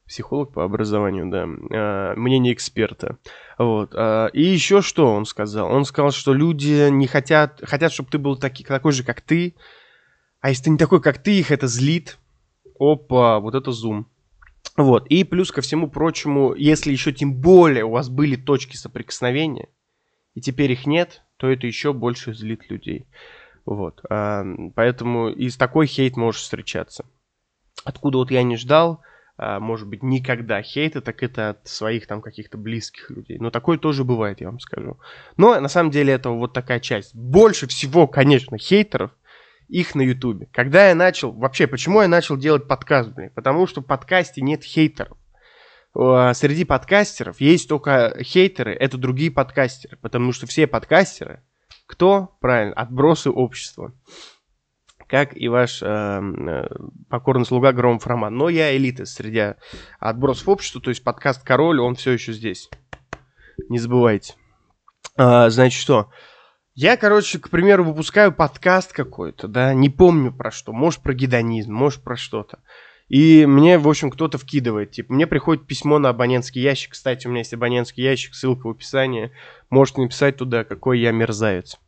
психолог 0.10 0.52
по 0.52 0.66
образованию, 0.66 1.30
да, 1.30 1.48
а, 1.72 2.16
мнение 2.16 2.54
эксперта. 2.54 3.18
Вот. 3.58 3.92
А, 3.94 4.28
и 4.34 4.42
еще 4.42 4.82
что 4.82 5.14
он 5.14 5.26
сказал? 5.26 5.72
Он 5.72 5.86
сказал, 5.86 6.12
что 6.12 6.34
люди 6.34 6.90
не 6.90 7.06
хотят, 7.08 7.62
хотят, 7.64 7.94
чтобы 7.94 8.10
ты 8.10 8.18
был 8.18 8.36
таки, 8.36 8.64
такой 8.64 8.92
же, 8.92 9.04
как 9.04 9.22
ты, 9.22 9.56
а 10.42 10.50
если 10.50 10.64
ты 10.64 10.70
не 10.72 10.78
такой, 10.78 11.02
как 11.02 11.22
ты, 11.22 11.38
их 11.38 11.52
это 11.52 11.68
злит. 11.68 12.18
Опа, 12.80 13.40
вот 13.40 13.56
это 13.56 13.72
зум. 13.72 14.08
Вот. 14.76 15.06
И 15.08 15.24
плюс 15.24 15.52
ко 15.52 15.62
всему 15.62 15.90
прочему, 15.90 16.56
если 16.56 16.92
еще 16.92 17.12
тем 17.12 17.36
более 17.36 17.86
у 17.86 17.92
вас 17.92 18.10
были 18.10 18.36
точки 18.36 18.78
соприкосновения, 18.78 19.70
и 20.34 20.42
теперь 20.42 20.72
их 20.72 20.88
нет, 20.88 21.22
то 21.38 21.48
это 21.48 21.68
еще 21.68 21.94
больше 21.94 22.34
злит 22.34 22.70
людей. 22.72 23.06
Вот. 23.66 24.02
А, 24.10 24.44
поэтому 24.76 25.30
и 25.30 25.50
с 25.50 25.58
такой 25.58 25.86
хейт 25.86 26.18
можешь 26.18 26.42
встречаться. 26.42 27.06
Откуда 27.84 28.18
вот 28.18 28.32
я 28.32 28.42
не 28.42 28.58
ждал, 28.58 29.02
может 29.40 29.88
быть, 29.88 30.04
никогда 30.04 30.62
хейта, 30.62 31.00
так 31.02 31.24
это 31.24 31.52
от 31.52 31.68
своих 31.68 32.08
там 32.08 32.22
каких-то 32.22 32.58
близких 32.58 33.10
людей. 33.10 33.38
Но 33.40 33.52
такое 33.52 33.78
тоже 33.78 34.04
бывает, 34.04 34.42
я 34.42 34.48
вам 34.48 34.60
скажу. 34.60 35.00
Но 35.38 35.60
на 35.60 35.70
самом 35.70 35.92
деле 35.92 36.14
это 36.14 36.30
вот 36.32 36.52
такая 36.52 36.80
часть. 36.82 37.16
Больше 37.16 37.66
всего, 37.68 38.06
конечно, 38.08 38.58
хейтеров 38.58 39.12
их 39.68 39.96
на 39.96 40.02
Ютубе. 40.02 40.50
Когда 40.52 40.90
я 40.90 40.96
начал, 40.96 41.32
вообще, 41.32 41.68
почему 41.68 42.02
я 42.02 42.08
начал 42.08 42.36
делать 42.38 42.68
подкаст, 42.68 43.12
блин? 43.12 43.32
Потому 43.34 43.68
что 43.68 43.82
в 43.82 43.86
подкасте 43.86 44.42
нет 44.42 44.64
хейтеров. 44.64 45.18
Среди 45.94 46.66
подкастеров 46.66 47.42
есть 47.42 47.68
только 47.70 48.18
хейтеры, 48.22 48.74
это 48.74 48.98
другие 48.98 49.32
подкастеры, 49.32 49.98
потому 49.98 50.34
что 50.34 50.46
все 50.48 50.68
подкастеры, 50.68 51.42
кто? 51.88 52.38
Правильно, 52.42 52.74
отбросы 52.74 53.32
общества. 53.32 53.94
Как 55.10 55.36
и 55.36 55.48
ваш 55.48 55.82
э, 55.82 55.86
э, 55.88 56.68
покорный 57.10 57.46
слуга 57.46 57.74
Громов 57.74 58.06
Роман. 58.06 58.38
Но 58.38 58.48
я 58.48 58.78
элита 58.78 59.06
среди 59.06 59.56
отбросов 60.00 60.48
общества, 60.48 60.80
то 60.80 60.92
есть 60.92 61.04
подкаст 61.04 61.44
Король, 61.44 61.82
он 61.82 61.96
все 61.96 62.12
еще 62.12 62.32
здесь. 62.32 62.70
Не 63.70 63.80
забывайте. 63.80 64.36
А, 65.18 65.50
значит, 65.50 65.82
что? 65.82 66.12
Я, 66.76 66.96
короче, 66.96 67.40
к 67.40 67.50
примеру, 67.50 67.84
выпускаю 67.84 68.32
подкаст 68.32 68.94
какой-то, 68.94 69.50
да, 69.50 69.74
не 69.74 69.90
помню 69.90 70.32
про 70.32 70.50
что, 70.50 70.72
может 70.72 71.02
про 71.02 71.14
гедонизм, 71.14 71.74
может 71.74 72.02
про 72.04 72.16
что-то. 72.16 72.60
И 73.10 73.46
мне, 73.46 73.78
в 73.78 73.90
общем, 73.90 74.12
кто-то 74.12 74.38
вкидывает, 74.38 74.92
типа, 74.92 75.12
мне 75.12 75.28
приходит 75.28 75.68
письмо 75.68 76.00
на 76.00 76.10
абонентский 76.10 76.62
ящик, 76.62 76.92
кстати, 76.92 77.28
у 77.28 77.32
меня 77.32 77.40
есть 77.40 77.54
абонентский 77.54 78.04
ящик, 78.04 78.34
ссылка 78.34 78.68
в 78.68 78.70
описании, 78.70 79.32
можете 79.70 80.02
написать 80.02 80.38
туда, 80.38 80.64
какой 80.64 81.00
я 81.00 81.12
мерзавец, 81.12 81.80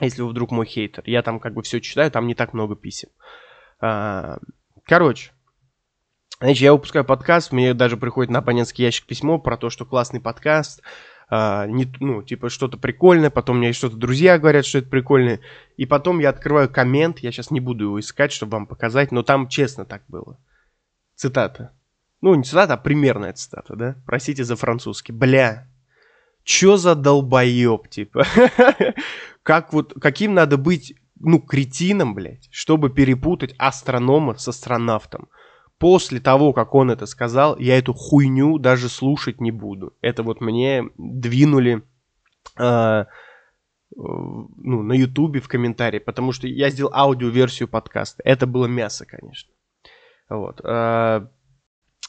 если 0.00 0.22
вы 0.22 0.28
вдруг 0.28 0.50
мой 0.50 0.66
хейтер. 0.66 1.02
Я 1.06 1.22
там 1.22 1.40
как 1.40 1.54
бы 1.54 1.62
все 1.62 1.80
читаю, 1.80 2.10
там 2.10 2.26
не 2.26 2.34
так 2.34 2.52
много 2.52 2.76
писем. 2.76 3.08
А, 3.80 4.38
короче, 4.84 5.32
Значит, 6.40 6.62
я 6.62 6.72
выпускаю 6.72 7.04
подкаст, 7.04 7.52
мне 7.52 7.72
даже 7.72 7.96
приходит 7.96 8.32
на 8.32 8.40
абонентский 8.40 8.84
ящик 8.84 9.06
письмо 9.06 9.38
про 9.38 9.56
то, 9.56 9.70
что 9.70 9.84
классный 9.84 10.20
подкаст, 10.20 10.82
а, 11.30 11.68
не, 11.68 11.86
ну, 12.00 12.24
типа 12.24 12.48
что-то 12.48 12.76
прикольное, 12.78 13.30
потом 13.30 13.58
мне 13.58 13.72
что-то 13.72 13.96
друзья 13.96 14.38
говорят, 14.38 14.66
что 14.66 14.78
это 14.78 14.88
прикольное, 14.88 15.38
и 15.76 15.86
потом 15.86 16.18
я 16.18 16.30
открываю 16.30 16.68
коммент, 16.68 17.20
я 17.20 17.30
сейчас 17.30 17.52
не 17.52 17.60
буду 17.60 17.84
его 17.84 18.00
искать, 18.00 18.32
чтобы 18.32 18.52
вам 18.54 18.66
показать, 18.66 19.12
но 19.12 19.22
там 19.22 19.46
честно 19.46 19.84
так 19.84 20.02
было. 20.08 20.36
Цитата. 21.14 21.72
Ну, 22.22 22.34
не 22.34 22.42
цитата, 22.42 22.74
а 22.74 22.76
примерная 22.76 23.32
цитата, 23.34 23.76
да? 23.76 23.96
Простите 24.04 24.42
за 24.42 24.56
французский. 24.56 25.12
Бля, 25.12 25.68
чё 26.44 26.76
за 26.76 26.94
долбоеб, 26.94 27.88
типа? 27.88 28.24
как 29.42 29.72
вот, 29.72 29.94
каким 30.00 30.34
надо 30.34 30.56
быть, 30.56 30.94
ну, 31.18 31.40
кретином, 31.40 32.14
блядь, 32.14 32.48
чтобы 32.50 32.90
перепутать 32.90 33.54
астронома 33.58 34.36
с 34.36 34.48
астронавтом? 34.48 35.28
после 35.82 36.20
того, 36.20 36.52
как 36.52 36.76
он 36.76 36.92
это 36.92 37.06
сказал, 37.06 37.58
я 37.58 37.76
эту 37.76 37.92
хуйню 37.92 38.58
даже 38.58 38.88
слушать 38.88 39.40
не 39.40 39.50
буду. 39.50 39.94
Это 40.00 40.22
вот 40.22 40.40
мне 40.40 40.84
двинули 40.96 41.82
э, 42.56 43.04
ну, 43.96 44.82
на 44.82 44.92
ютубе 44.92 45.40
в 45.40 45.48
комментарии, 45.48 45.98
потому 45.98 46.30
что 46.30 46.46
я 46.46 46.70
сделал 46.70 46.92
аудиоверсию 46.94 47.68
подкаста. 47.68 48.22
Это 48.24 48.46
было 48.46 48.66
мясо, 48.66 49.04
конечно. 49.06 49.52
Вот. 50.28 50.60
Э, 50.62 51.26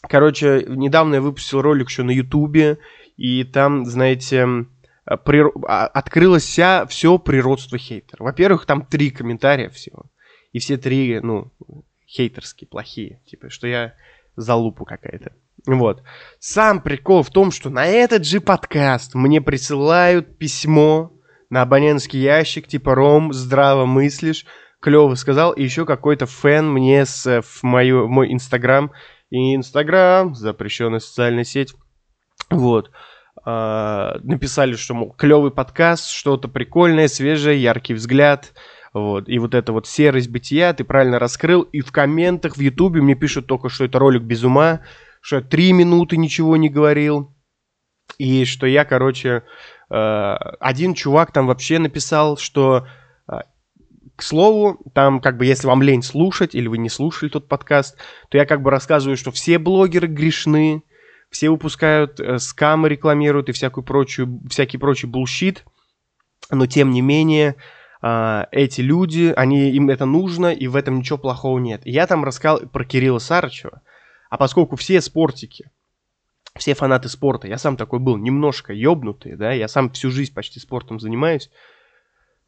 короче, 0.07 0.65
недавно 0.67 1.15
я 1.15 1.21
выпустил 1.21 1.61
ролик 1.61 1.89
еще 1.89 2.03
на 2.03 2.11
ютубе, 2.11 2.79
и 3.17 3.43
там, 3.43 3.85
знаете, 3.85 4.47
при... 5.25 5.43
А, 5.67 5.87
открылось 5.87 6.43
вся, 6.43 6.85
все 6.85 7.17
природство 7.19 7.77
хейтера. 7.77 8.23
Во-первых, 8.23 8.65
там 8.65 8.85
три 8.85 9.11
комментария 9.11 9.69
всего. 9.69 10.05
И 10.51 10.59
все 10.59 10.77
три, 10.77 11.19
ну, 11.19 11.51
хейтерские, 12.07 12.67
плохие. 12.67 13.21
Типа, 13.25 13.49
что 13.49 13.67
я 13.67 13.93
залупу 14.35 14.85
какая-то. 14.85 15.33
Вот. 15.65 16.03
Сам 16.39 16.81
прикол 16.81 17.23
в 17.23 17.29
том, 17.29 17.51
что 17.51 17.69
на 17.69 17.85
этот 17.85 18.25
же 18.25 18.41
подкаст 18.41 19.15
мне 19.15 19.41
присылают 19.41 20.37
письмо 20.37 21.13
на 21.49 21.61
абонентский 21.61 22.19
ящик, 22.19 22.67
типа, 22.67 22.95
Ром, 22.95 23.31
здраво 23.31 23.85
мыслишь, 23.85 24.45
клево 24.79 25.15
сказал, 25.15 25.53
и 25.53 25.63
еще 25.63 25.85
какой-то 25.85 26.25
фэн 26.25 26.69
мне 26.69 27.05
с, 27.05 27.41
в, 27.41 27.63
мою, 27.63 28.07
в 28.07 28.09
мой 28.09 28.33
инстаграм, 28.33 28.91
и 29.33 29.55
инстаграм, 29.55 30.35
запрещенная 30.35 30.99
социальная 30.99 31.43
сеть, 31.43 31.73
вот, 32.51 32.91
э, 33.43 34.19
написали, 34.21 34.75
что, 34.75 34.93
мол, 34.93 35.11
клевый 35.11 35.49
подкаст, 35.49 36.07
что-то 36.07 36.47
прикольное, 36.47 37.07
свежее, 37.07 37.59
яркий 37.59 37.95
взгляд, 37.95 38.53
вот. 38.93 39.27
И 39.27 39.39
вот 39.39 39.55
эта 39.55 39.73
вот 39.73 39.87
серость 39.87 40.29
бытия 40.29 40.71
ты 40.73 40.83
правильно 40.83 41.17
раскрыл. 41.17 41.63
И 41.63 41.81
в 41.81 41.91
комментах 41.91 42.57
в 42.57 42.59
Ютубе 42.59 43.01
мне 43.01 43.15
пишут 43.15 43.47
только, 43.47 43.69
что 43.69 43.85
это 43.85 43.97
ролик 43.97 44.21
без 44.21 44.43
ума, 44.43 44.81
что 45.19 45.37
я 45.37 45.41
три 45.41 45.73
минуты 45.73 46.15
ничего 46.15 46.55
не 46.55 46.69
говорил. 46.69 47.35
И 48.19 48.45
что 48.45 48.67
я, 48.67 48.85
короче, 48.85 49.41
э, 49.89 50.35
один 50.59 50.93
чувак 50.93 51.31
там 51.31 51.47
вообще 51.47 51.79
написал, 51.79 52.37
что 52.37 52.85
э, 53.27 53.39
к 54.15 54.21
слову, 54.21 54.79
там 54.93 55.19
как 55.19 55.37
бы 55.37 55.45
если 55.45 55.67
вам 55.67 55.81
лень 55.81 56.03
слушать, 56.03 56.55
или 56.55 56.67
вы 56.67 56.77
не 56.77 56.89
слушали 56.89 57.29
тот 57.29 57.47
подкаст, 57.47 57.97
то 58.29 58.37
я 58.37 58.45
как 58.45 58.61
бы 58.61 58.69
рассказываю, 58.69 59.17
что 59.17 59.31
все 59.31 59.57
блогеры 59.57 60.07
грешны, 60.07 60.83
все 61.29 61.49
выпускают 61.49 62.19
э, 62.19 62.37
скамы, 62.37 62.89
рекламируют 62.89 63.49
и 63.49 63.53
всякую 63.53 63.83
прочую, 63.83 64.41
всякий 64.49 64.77
прочий 64.77 65.07
bullshit, 65.07 65.65
но 66.51 66.67
тем 66.67 66.91
не 66.91 67.01
менее 67.01 67.55
а, 68.05 68.47
эти 68.51 68.81
люди, 68.81 69.33
они, 69.35 69.71
им 69.71 69.89
это 69.89 70.05
нужно, 70.05 70.53
и 70.53 70.67
в 70.67 70.75
этом 70.75 70.99
ничего 70.99 71.17
плохого 71.17 71.57
нет. 71.57 71.81
я 71.85 72.05
там 72.05 72.25
рассказал 72.25 72.59
про 72.67 72.83
Кирилла 72.83 73.19
Сарычева, 73.19 73.81
а 74.29 74.37
поскольку 74.37 74.75
все 74.75 74.99
спортики, 74.99 75.71
все 76.57 76.75
фанаты 76.75 77.07
спорта, 77.07 77.47
я 77.47 77.57
сам 77.57 77.77
такой 77.77 77.99
был, 77.99 78.17
немножко 78.17 78.73
ёбнутый, 78.73 79.37
да, 79.37 79.53
я 79.53 79.69
сам 79.69 79.89
всю 79.89 80.11
жизнь 80.11 80.33
почти 80.33 80.59
спортом 80.59 80.99
занимаюсь, 80.99 81.49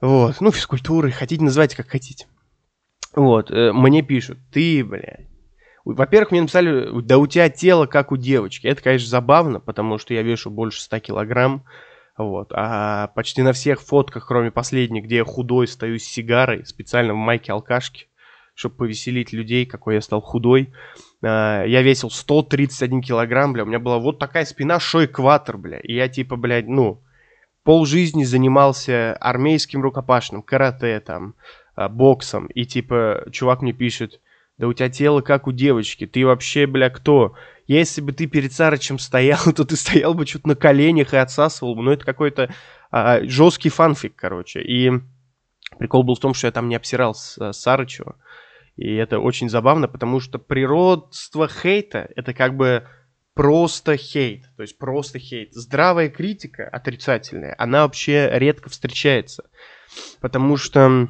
вот, 0.01 0.41
ну, 0.41 0.51
физкультурой, 0.51 1.11
хотите 1.11 1.43
называйте 1.43 1.77
как 1.77 1.87
хотите. 1.87 2.27
Вот, 3.15 3.51
э, 3.51 3.71
мне 3.71 4.01
пишут, 4.01 4.39
ты, 4.51 4.83
блядь, 4.83 5.27
во-первых, 5.85 6.31
мне 6.31 6.41
написали, 6.41 6.89
да 7.01 7.19
у 7.19 7.27
тебя 7.27 7.47
тело 7.49 7.85
как 7.85 8.11
у 8.11 8.17
девочки. 8.17 8.65
Это, 8.65 8.81
конечно, 8.81 9.07
забавно, 9.07 9.59
потому 9.59 9.99
что 9.99 10.15
я 10.15 10.23
вешу 10.23 10.49
больше 10.49 10.81
100 10.81 10.99
килограмм. 10.99 11.63
Вот. 12.17 12.51
А 12.53 13.07
почти 13.09 13.43
на 13.43 13.53
всех 13.53 13.81
фотках, 13.81 14.27
кроме 14.27 14.49
последней, 14.49 15.01
где 15.01 15.17
я 15.17 15.23
худой 15.23 15.67
стою 15.67 15.99
с 15.99 16.03
сигарой, 16.03 16.65
специально 16.65 17.13
в 17.13 17.17
майке 17.17 17.51
алкашки, 17.51 18.07
чтобы 18.55 18.77
повеселить 18.77 19.31
людей, 19.31 19.67
какой 19.67 19.95
я 19.95 20.01
стал 20.01 20.21
худой. 20.21 20.73
А, 21.23 21.63
я 21.65 21.83
весил 21.83 22.09
131 22.09 23.01
килограмм, 23.01 23.53
бля, 23.53 23.63
у 23.63 23.67
меня 23.67 23.79
была 23.79 23.99
вот 23.99 24.17
такая 24.17 24.45
спина, 24.45 24.79
шо 24.79 25.05
экватор, 25.05 25.57
бля. 25.57 25.79
И 25.79 25.93
я 25.93 26.09
типа, 26.09 26.35
блядь, 26.35 26.67
ну, 26.67 27.03
пол 27.65 27.85
жизни 27.85 28.23
занимался 28.23 29.13
армейским 29.19 29.81
рукопашным, 29.81 30.43
карате 30.43 30.99
там, 30.99 31.33
а, 31.75 31.89
боксом. 31.89 32.45
И 32.45 32.63
типа, 32.63 33.25
чувак 33.31 33.61
мне 33.63 33.73
пишет, 33.73 34.21
да 34.57 34.67
у 34.67 34.73
тебя 34.73 34.87
тело 34.89 35.21
как 35.21 35.47
у 35.47 35.51
девочки, 35.51 36.05
ты 36.05 36.25
вообще, 36.25 36.67
бля, 36.67 36.89
кто? 36.89 37.35
Если 37.67 38.01
бы 38.01 38.13
ты 38.13 38.27
перед 38.27 38.53
Сарычем 38.53 38.99
стоял, 38.99 39.39
то 39.55 39.65
ты 39.65 39.75
стоял 39.75 40.13
бы 40.13 40.27
что-то 40.27 40.49
на 40.49 40.55
коленях 40.55 41.13
и 41.13 41.17
отсасывал 41.17 41.75
бы. 41.75 41.81
Ну, 41.81 41.91
это 41.91 42.05
какой-то 42.05 42.53
а, 42.91 43.21
жесткий 43.23 43.69
фанфик, 43.69 44.15
короче. 44.15 44.61
И 44.61 44.91
прикол 45.79 46.03
был 46.03 46.13
в 46.13 46.19
том, 46.19 46.35
что 46.35 46.45
я 46.45 46.51
там 46.51 46.69
не 46.69 46.75
обсирал 46.75 47.15
с, 47.15 47.35
а, 47.39 47.51
Сарычева. 47.51 48.15
И 48.75 48.93
это 48.93 49.19
очень 49.19 49.49
забавно, 49.49 49.87
потому 49.87 50.19
что 50.19 50.37
природство 50.37 51.47
хейта— 51.47 52.09
это 52.15 52.35
как 52.35 52.55
бы 52.55 52.87
просто 53.35 53.97
хейт. 53.97 54.45
То 54.55 54.63
есть 54.63 54.79
просто 54.79 55.19
хейт. 55.19 55.53
Здравая 55.53 56.09
критика, 56.09 56.67
отрицательная, 56.67 57.53
она 57.59 57.83
вообще 57.83 58.29
редко 58.31 58.69
встречается. 58.69 59.43
Потому 60.19 60.57
что 60.57 61.09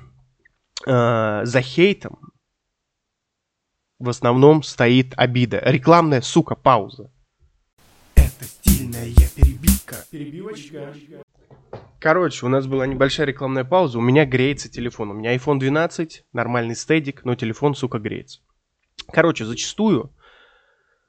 э, 0.85 1.41
за 1.45 1.61
хейтом 1.61 2.33
в 3.99 4.09
основном 4.09 4.63
стоит 4.63 5.13
обида. 5.15 5.61
Рекламная, 5.63 6.21
сука, 6.21 6.55
пауза. 6.55 7.11
Это 8.15 8.43
стильная 8.43 9.13
перебивка. 9.35 9.95
Перебивочка. 10.11 10.93
Короче, 11.99 12.45
у 12.45 12.49
нас 12.49 12.67
была 12.67 12.85
небольшая 12.85 13.25
рекламная 13.25 13.63
пауза. 13.63 13.97
У 13.97 14.01
меня 14.01 14.25
греется 14.25 14.69
телефон. 14.69 15.11
У 15.11 15.13
меня 15.13 15.35
iPhone 15.35 15.59
12, 15.59 16.25
нормальный 16.33 16.75
стедик, 16.75 17.23
но 17.23 17.35
телефон, 17.35 17.73
сука, 17.73 17.99
греется. 17.99 18.41
Короче, 19.11 19.45
зачастую 19.45 20.11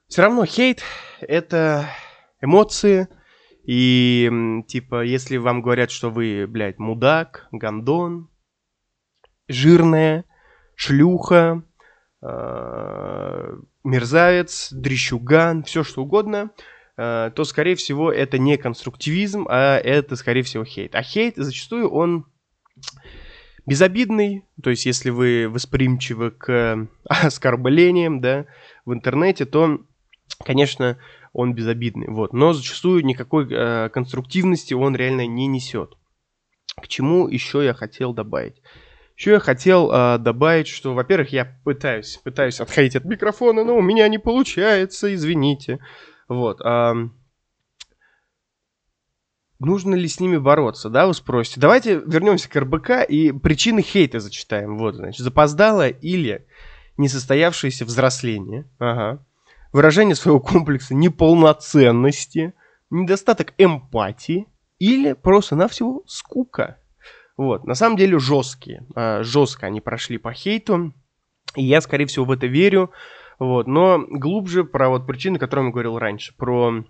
все 0.07 0.21
равно 0.23 0.45
хейт— 0.45 0.83
это 1.21 1.89
эмоции. 2.41 3.07
И, 3.63 4.31
типа, 4.67 5.03
если 5.03 5.37
вам 5.37 5.61
говорят, 5.61 5.91
что 5.91 6.09
вы, 6.09 6.47
блядь, 6.47 6.79
мудак, 6.79 7.47
гандон, 7.51 8.29
жирная, 9.47 10.23
шлюха, 10.75 11.63
э, 12.21 13.57
мерзавец, 13.83 14.71
дрищуган, 14.71 15.63
все 15.63 15.83
что 15.83 16.03
угодно— 16.03 16.51
Э, 16.97 17.31
то, 17.33 17.43
скорее 17.43 17.75
всего, 17.75 18.11
это 18.11 18.39
не 18.39 18.57
конструктивизм, 18.57 19.45
а 19.49 19.77
это, 19.77 20.15
скорее 20.15 20.41
всего, 20.41 20.65
хейт. 20.65 20.95
А 20.95 21.03
хейт 21.03 21.35
зачастую 21.37 21.89
он 21.89 22.25
безобидный, 23.67 24.45
то 24.63 24.71
есть 24.71 24.85
если 24.85 25.11
вы 25.11 25.47
восприимчивы 25.47 26.31
к 26.31 26.87
оскорблениям, 27.05 28.19
да, 28.19 28.45
в 28.85 28.93
интернете, 28.93 29.45
то, 29.45 29.79
конечно, 30.43 30.97
он 31.33 31.53
безобидный, 31.53 32.07
вот. 32.07 32.33
Но 32.33 32.53
зачастую 32.53 33.05
никакой 33.05 33.47
э, 33.49 33.89
конструктивности 33.89 34.73
он 34.73 34.95
реально 34.95 35.27
не 35.27 35.47
несет. 35.47 35.93
К 36.75 36.87
чему 36.87 37.27
еще 37.27 37.63
я 37.63 37.73
хотел 37.73 38.13
добавить? 38.13 38.61
Еще 39.15 39.31
я 39.31 39.39
хотел 39.39 39.91
э, 39.91 40.17
добавить, 40.19 40.67
что, 40.67 40.93
во-первых, 40.93 41.31
я 41.31 41.59
пытаюсь, 41.63 42.17
пытаюсь 42.23 42.59
отходить 42.59 42.95
от 42.95 43.05
микрофона, 43.05 43.63
но 43.63 43.75
у 43.75 43.81
меня 43.81 44.07
не 44.07 44.19
получается, 44.19 45.13
извините. 45.13 45.79
Вот. 46.27 46.61
А... 46.61 46.95
Нужно 49.59 49.95
ли 49.95 50.07
с 50.07 50.19
ними 50.19 50.37
бороться, 50.37 50.89
да, 50.89 51.07
вы 51.07 51.15
спросите. 51.15 51.59
Давайте 51.59 51.95
вернемся 51.95 52.47
к 52.47 52.55
РБК 52.55 53.09
и 53.09 53.31
причины 53.31 53.81
хейта 53.81 54.19
зачитаем. 54.19 54.77
Вот, 54.77 54.93
значит, 54.93 55.23
запоздало 55.23 55.87
или 55.87 56.45
несостоявшееся 56.97 57.85
взросление. 57.85 58.69
Ага. 58.77 59.25
Выражение 59.77 60.15
своего 60.15 60.39
комплекса 60.39 60.95
неполноценности, 60.95 62.55
недостаток 62.89 63.53
эмпатии 63.59 64.47
или 64.79 65.13
просто-навсего 65.13 66.01
скука. 66.07 66.79
Вот, 67.37 67.63
на 67.65 67.75
самом 67.75 67.95
деле 67.95 68.17
жесткие. 68.17 68.87
А, 68.95 69.21
жестко 69.21 69.67
они 69.67 69.79
прошли 69.79 70.17
по 70.17 70.33
хейту. 70.33 70.95
И 71.53 71.63
я, 71.63 71.79
скорее 71.81 72.07
всего, 72.07 72.25
в 72.25 72.31
это 72.31 72.47
верю. 72.47 72.89
Вот, 73.37 73.67
но 73.67 74.03
глубже 74.09 74.63
про 74.63 74.89
вот 74.89 75.05
причины, 75.05 75.35
о 75.35 75.39
которых 75.39 75.65
я 75.65 75.71
говорил 75.71 75.99
раньше, 75.99 76.35
про 76.35 76.83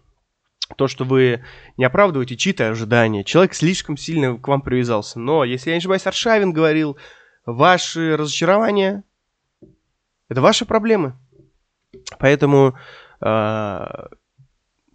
то, 0.77 0.87
что 0.87 1.03
вы 1.03 1.43
не 1.75 1.83
оправдываете 1.83 2.37
чьи-то 2.37 2.69
ожидания. 2.69 3.25
Человек 3.25 3.53
слишком 3.53 3.97
сильно 3.97 4.37
к 4.37 4.47
вам 4.47 4.61
привязался. 4.61 5.19
Но, 5.19 5.43
если 5.43 5.71
я 5.71 5.75
не 5.75 5.79
ошибаюсь, 5.79 6.07
Аршавин 6.07 6.53
говорил, 6.53 6.95
ваши 7.45 8.15
разочарования– 8.15 9.03
это 10.29 10.39
ваши 10.39 10.63
проблемы. 10.65 11.17
Поэтому 12.19 12.77
э, 13.21 13.85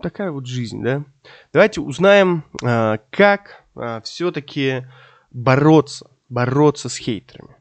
такая 0.00 0.30
вот 0.30 0.46
жизнь, 0.46 0.82
да. 0.82 1.04
Давайте 1.52 1.80
узнаем, 1.80 2.44
э, 2.62 2.98
как 3.10 3.64
э, 3.76 4.00
все-таки 4.04 4.86
бороться, 5.30 6.10
бороться 6.28 6.88
с 6.88 6.96
хейтерами. 6.96 7.56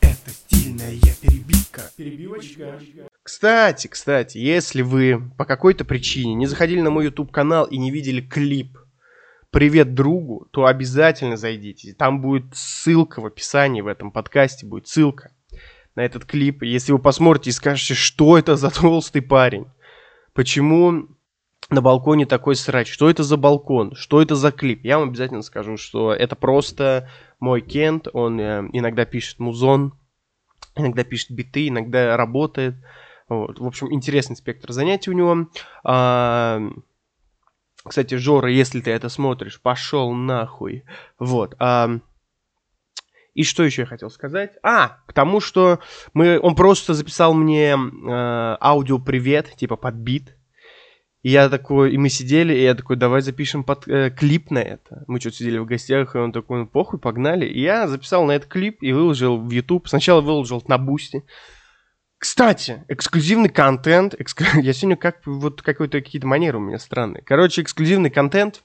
Это 0.00 0.30
стильная 0.30 0.98
перебивка. 1.20 1.82
Перебивочка. 1.96 2.78
Кстати, 3.22 3.86
кстати, 3.86 4.38
если 4.38 4.82
вы 4.82 5.30
по 5.36 5.44
какой-то 5.44 5.84
причине 5.84 6.34
не 6.34 6.46
заходили 6.46 6.80
на 6.80 6.90
мой 6.90 7.04
YouTube 7.04 7.30
канал 7.30 7.66
и 7.66 7.76
не 7.76 7.90
видели 7.90 8.20
клип 8.20 8.78
«Привет 9.50 9.94
другу», 9.94 10.48
то 10.52 10.66
обязательно 10.66 11.36
зайдите. 11.36 11.92
Там 11.92 12.20
будет 12.20 12.54
ссылка 12.54 13.20
в 13.20 13.26
описании 13.26 13.82
в 13.82 13.88
этом 13.88 14.10
подкасте, 14.10 14.66
будет 14.66 14.88
ссылка 14.88 15.32
на 15.94 16.00
этот 16.00 16.24
клип. 16.24 16.62
Если 16.62 16.92
вы 16.92 16.98
посмотрите 16.98 17.50
и 17.50 17.52
скажете, 17.52 17.94
что 17.94 18.38
это 18.38 18.56
за 18.56 18.70
толстый 18.70 19.22
парень, 19.22 19.66
почему 20.32 21.08
на 21.70 21.80
балконе 21.80 22.26
такой 22.26 22.56
срач, 22.56 22.90
что 22.90 23.08
это 23.08 23.22
за 23.22 23.36
балкон, 23.36 23.94
что 23.94 24.20
это 24.20 24.34
за 24.34 24.50
клип, 24.50 24.84
я 24.84 24.98
вам 24.98 25.10
обязательно 25.10 25.42
скажу, 25.42 25.76
что 25.76 26.12
это 26.12 26.34
просто 26.36 27.08
мой 27.38 27.60
Кент, 27.60 28.08
он 28.12 28.40
э, 28.40 28.68
иногда 28.72 29.04
пишет 29.04 29.38
музон, 29.38 29.94
иногда 30.76 31.04
пишет 31.04 31.30
биты, 31.30 31.68
иногда 31.68 32.16
работает. 32.16 32.74
Вот. 33.28 33.60
В 33.60 33.66
общем, 33.66 33.92
интересный 33.92 34.36
спектр 34.36 34.72
занятий 34.72 35.10
у 35.10 35.14
него. 35.14 35.48
А, 35.84 36.60
кстати, 37.84 38.16
Жора, 38.16 38.50
если 38.50 38.80
ты 38.80 38.90
это 38.90 39.08
смотришь, 39.08 39.60
пошел 39.60 40.12
нахуй. 40.12 40.84
Вот. 41.18 41.54
А, 41.60 42.00
и 43.34 43.44
что 43.44 43.62
еще 43.62 43.82
я 43.82 43.86
хотел 43.86 44.10
сказать? 44.10 44.52
А, 44.62 44.98
к 45.06 45.12
тому, 45.12 45.40
что 45.40 45.80
мы, 46.14 46.38
он 46.40 46.54
просто 46.54 46.94
записал 46.94 47.34
мне 47.34 47.72
э, 47.72 48.56
аудио 48.60 48.98
привет, 48.98 49.54
типа 49.56 49.76
под 49.76 49.94
бит. 49.94 50.36
И 51.22 51.30
я 51.30 51.50
такой, 51.50 51.92
и 51.92 51.98
мы 51.98 52.08
сидели, 52.08 52.54
и 52.54 52.62
я 52.62 52.74
такой, 52.74 52.96
давай 52.96 53.20
запишем 53.20 53.62
под, 53.62 53.86
э, 53.86 54.10
клип 54.10 54.50
на 54.50 54.60
это. 54.60 55.04
Мы 55.06 55.20
что-то 55.20 55.36
сидели 55.36 55.58
в 55.58 55.66
гостях, 55.66 56.14
и 56.14 56.18
он 56.18 56.32
такой, 56.32 56.60
ну 56.60 56.66
похуй, 56.66 56.98
погнали. 56.98 57.44
И 57.46 57.60
я 57.60 57.86
записал 57.88 58.24
на 58.24 58.32
этот 58.32 58.48
клип 58.48 58.78
и 58.80 58.92
выложил 58.92 59.38
в 59.38 59.50
YouTube. 59.50 59.86
Сначала 59.86 60.22
выложил 60.22 60.62
на 60.66 60.78
Boosty. 60.78 61.24
Кстати, 62.18 62.84
эксклюзивный 62.88 63.50
контент. 63.50 64.14
Экск... 64.18 64.42
Я 64.54 64.72
сегодня 64.72 64.96
как 64.96 65.26
вот 65.26 65.62
какой-то 65.62 66.00
какие-то 66.00 66.26
манеры 66.26 66.58
у 66.58 66.62
меня 66.62 66.78
странные. 66.78 67.22
Короче, 67.22 67.62
эксклюзивный 67.62 68.10
контент. 68.10 68.62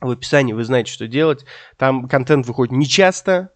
В 0.00 0.10
описании 0.10 0.52
вы 0.52 0.64
знаете, 0.64 0.92
что 0.92 1.08
делать. 1.08 1.44
Там 1.78 2.08
контент 2.08 2.46
выходит 2.46 2.72
не 2.72 2.86
часто, 2.86 3.52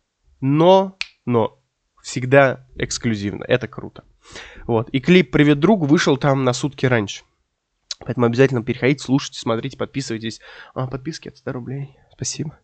но, 0.46 0.96
но 1.24 1.58
всегда 2.02 2.66
эксклюзивно. 2.76 3.44
Это 3.44 3.66
круто. 3.66 4.04
Вот. 4.66 4.88
И 4.90 5.00
клип 5.00 5.32
«Привет 5.32 5.58
другу» 5.58 5.86
вышел 5.86 6.16
там 6.16 6.44
на 6.44 6.52
сутки 6.52 6.86
раньше. 6.86 7.24
Поэтому 7.98 8.26
обязательно 8.26 8.62
переходите, 8.62 9.02
слушайте, 9.02 9.40
смотрите, 9.40 9.76
подписывайтесь. 9.76 10.40
А, 10.74 10.86
подписки 10.86 11.28
от 11.28 11.38
100 11.38 11.52
рублей. 11.52 11.96
Спасибо. 12.12 12.58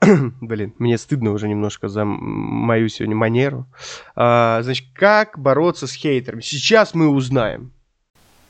Блин, 0.40 0.74
мне 0.78 0.96
стыдно 0.96 1.32
уже 1.32 1.48
немножко 1.48 1.88
за 1.88 2.04
мою 2.06 2.88
сегодня 2.88 3.16
манеру. 3.16 3.66
А, 4.14 4.62
значит, 4.62 4.88
как 4.94 5.38
бороться 5.38 5.86
с 5.86 5.92
хейтерами? 5.92 6.40
Сейчас 6.40 6.94
мы 6.94 7.08
узнаем. 7.08 7.72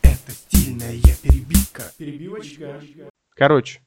Это 0.02 0.30
стильная 0.30 1.00
перебивка. 1.22 1.82
Перебивочка. 1.98 2.80
Короче, 3.34 3.80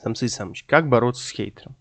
Самсы 0.00 0.28
Самыч, 0.28 0.64
как 0.64 0.88
бороться 0.88 1.26
с 1.26 1.30
хейтером? 1.30 1.74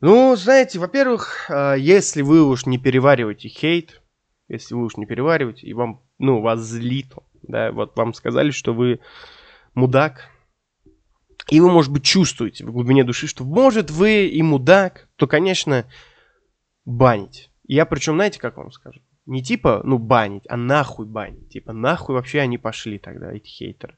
Ну, 0.00 0.36
знаете, 0.36 0.78
во-первых, 0.78 1.46
а, 1.48 1.74
если 1.74 2.22
вы 2.22 2.46
уж 2.46 2.66
не 2.66 2.78
перевариваете 2.78 3.48
хейт, 3.48 4.02
если 4.48 4.74
вы 4.74 4.84
уж 4.84 4.96
не 4.96 5.06
перевариваете, 5.06 5.66
и 5.66 5.72
вам, 5.72 6.02
ну, 6.18 6.42
вас 6.42 6.60
злит, 6.60 7.14
да, 7.42 7.72
вот 7.72 7.96
вам 7.96 8.12
сказали, 8.12 8.50
что 8.50 8.74
вы 8.74 9.00
мудак, 9.74 10.28
и 11.48 11.60
вы, 11.60 11.70
может 11.70 11.92
быть, 11.92 12.04
чувствуете 12.04 12.66
в 12.66 12.72
глубине 12.72 13.04
души, 13.04 13.26
что, 13.26 13.44
может, 13.44 13.90
вы 13.90 14.26
и 14.26 14.42
мудак, 14.42 15.08
то, 15.16 15.26
конечно, 15.26 15.86
банить. 16.84 17.50
Я 17.66 17.86
причем, 17.86 18.14
знаете, 18.14 18.38
как 18.38 18.58
вам 18.58 18.72
скажу? 18.72 19.00
Не 19.24 19.42
типа, 19.42 19.80
ну, 19.82 19.98
банить, 19.98 20.44
а 20.48 20.56
нахуй 20.56 21.06
банить. 21.06 21.48
Типа, 21.48 21.72
нахуй 21.72 22.14
вообще 22.14 22.40
они 22.40 22.58
пошли 22.58 22.98
тогда, 22.98 23.32
эти 23.32 23.48
хейтеры. 23.48 23.96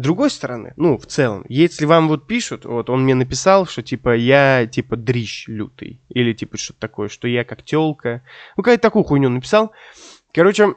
С 0.00 0.02
другой 0.02 0.30
стороны, 0.30 0.72
ну, 0.76 0.96
в 0.96 1.04
целом, 1.04 1.44
если 1.50 1.84
вам 1.84 2.08
вот 2.08 2.26
пишут, 2.26 2.64
вот 2.64 2.88
он 2.88 3.02
мне 3.04 3.14
написал, 3.14 3.66
что 3.66 3.82
типа 3.82 4.16
я 4.16 4.66
типа 4.66 4.96
дрищ 4.96 5.46
лютый, 5.46 6.00
или 6.08 6.32
типа 6.32 6.56
что-то 6.56 6.80
такое, 6.80 7.08
что 7.10 7.28
я 7.28 7.44
как 7.44 7.62
телка, 7.62 8.22
ну, 8.56 8.62
какая-то 8.62 8.80
такую 8.80 9.04
хуйню 9.04 9.28
написал. 9.28 9.72
Короче, 10.32 10.74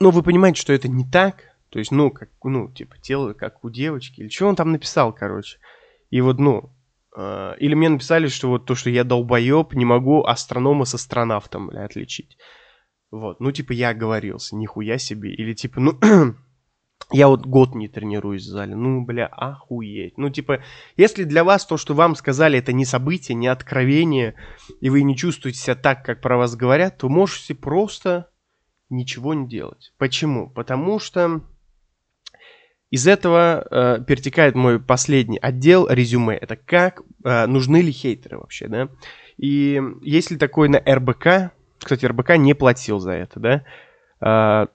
ну, 0.00 0.10
вы 0.10 0.24
понимаете, 0.24 0.60
что 0.60 0.72
это 0.72 0.88
не 0.88 1.08
так, 1.08 1.44
то 1.70 1.78
есть, 1.78 1.92
ну, 1.92 2.10
как, 2.10 2.28
ну, 2.42 2.72
типа, 2.72 2.98
тело 2.98 3.34
как 3.34 3.62
у 3.62 3.70
девочки. 3.70 4.20
Или 4.20 4.28
что 4.30 4.48
он 4.48 4.56
там 4.56 4.72
написал, 4.72 5.12
короче. 5.12 5.58
И 6.10 6.20
вот, 6.20 6.40
ну, 6.40 6.74
э, 7.16 7.54
или 7.60 7.74
мне 7.74 7.88
написали, 7.88 8.26
что 8.26 8.48
вот 8.48 8.66
то, 8.66 8.74
что 8.74 8.90
я 8.90 9.04
долбоеб, 9.04 9.74
не 9.74 9.84
могу 9.84 10.24
астронома 10.24 10.86
с 10.86 10.94
астронавтом, 10.94 11.68
бля, 11.68 11.84
отличить. 11.84 12.36
Вот, 13.12 13.38
ну, 13.38 13.52
типа, 13.52 13.70
я 13.74 13.90
оговорился, 13.90 14.56
нихуя 14.56 14.98
себе. 14.98 15.32
Или, 15.32 15.52
типа, 15.52 15.78
ну, 15.78 16.00
я 17.10 17.28
вот 17.28 17.46
год 17.46 17.74
не 17.74 17.88
тренируюсь 17.88 18.44
в 18.44 18.50
зале. 18.50 18.74
Ну, 18.74 19.04
бля, 19.04 19.26
охуеть. 19.26 20.18
Ну, 20.18 20.30
типа, 20.30 20.62
если 20.96 21.24
для 21.24 21.44
вас 21.44 21.66
то, 21.66 21.76
что 21.76 21.94
вам 21.94 22.14
сказали, 22.14 22.58
это 22.58 22.72
не 22.72 22.84
событие, 22.84 23.34
не 23.34 23.48
откровение, 23.48 24.34
и 24.80 24.88
вы 24.88 25.02
не 25.02 25.16
чувствуете 25.16 25.58
себя 25.58 25.74
так, 25.74 26.04
как 26.04 26.20
про 26.20 26.36
вас 26.36 26.56
говорят, 26.56 26.98
то 26.98 27.08
можете 27.08 27.54
просто 27.54 28.30
ничего 28.88 29.34
не 29.34 29.48
делать. 29.48 29.92
Почему? 29.98 30.48
Потому 30.50 30.98
что 30.98 31.42
из 32.90 33.06
этого 33.06 33.66
э, 33.70 34.04
перетекает 34.04 34.54
мой 34.54 34.78
последний 34.78 35.38
отдел 35.38 35.88
резюме. 35.88 36.36
Это 36.36 36.56
как 36.56 37.00
э, 37.24 37.46
нужны 37.46 37.80
ли 37.80 37.90
хейтеры 37.90 38.38
вообще, 38.38 38.68
да? 38.68 38.88
И 39.38 39.80
есть 40.02 40.30
ли 40.30 40.36
такой 40.36 40.68
на 40.68 40.78
РБК, 40.78 41.52
кстати, 41.78 42.04
РБК 42.04 42.36
не 42.36 42.54
платил 42.54 42.98
за 42.98 43.12
это, 43.12 43.40
да? 43.40 43.64
Э, 44.20 44.66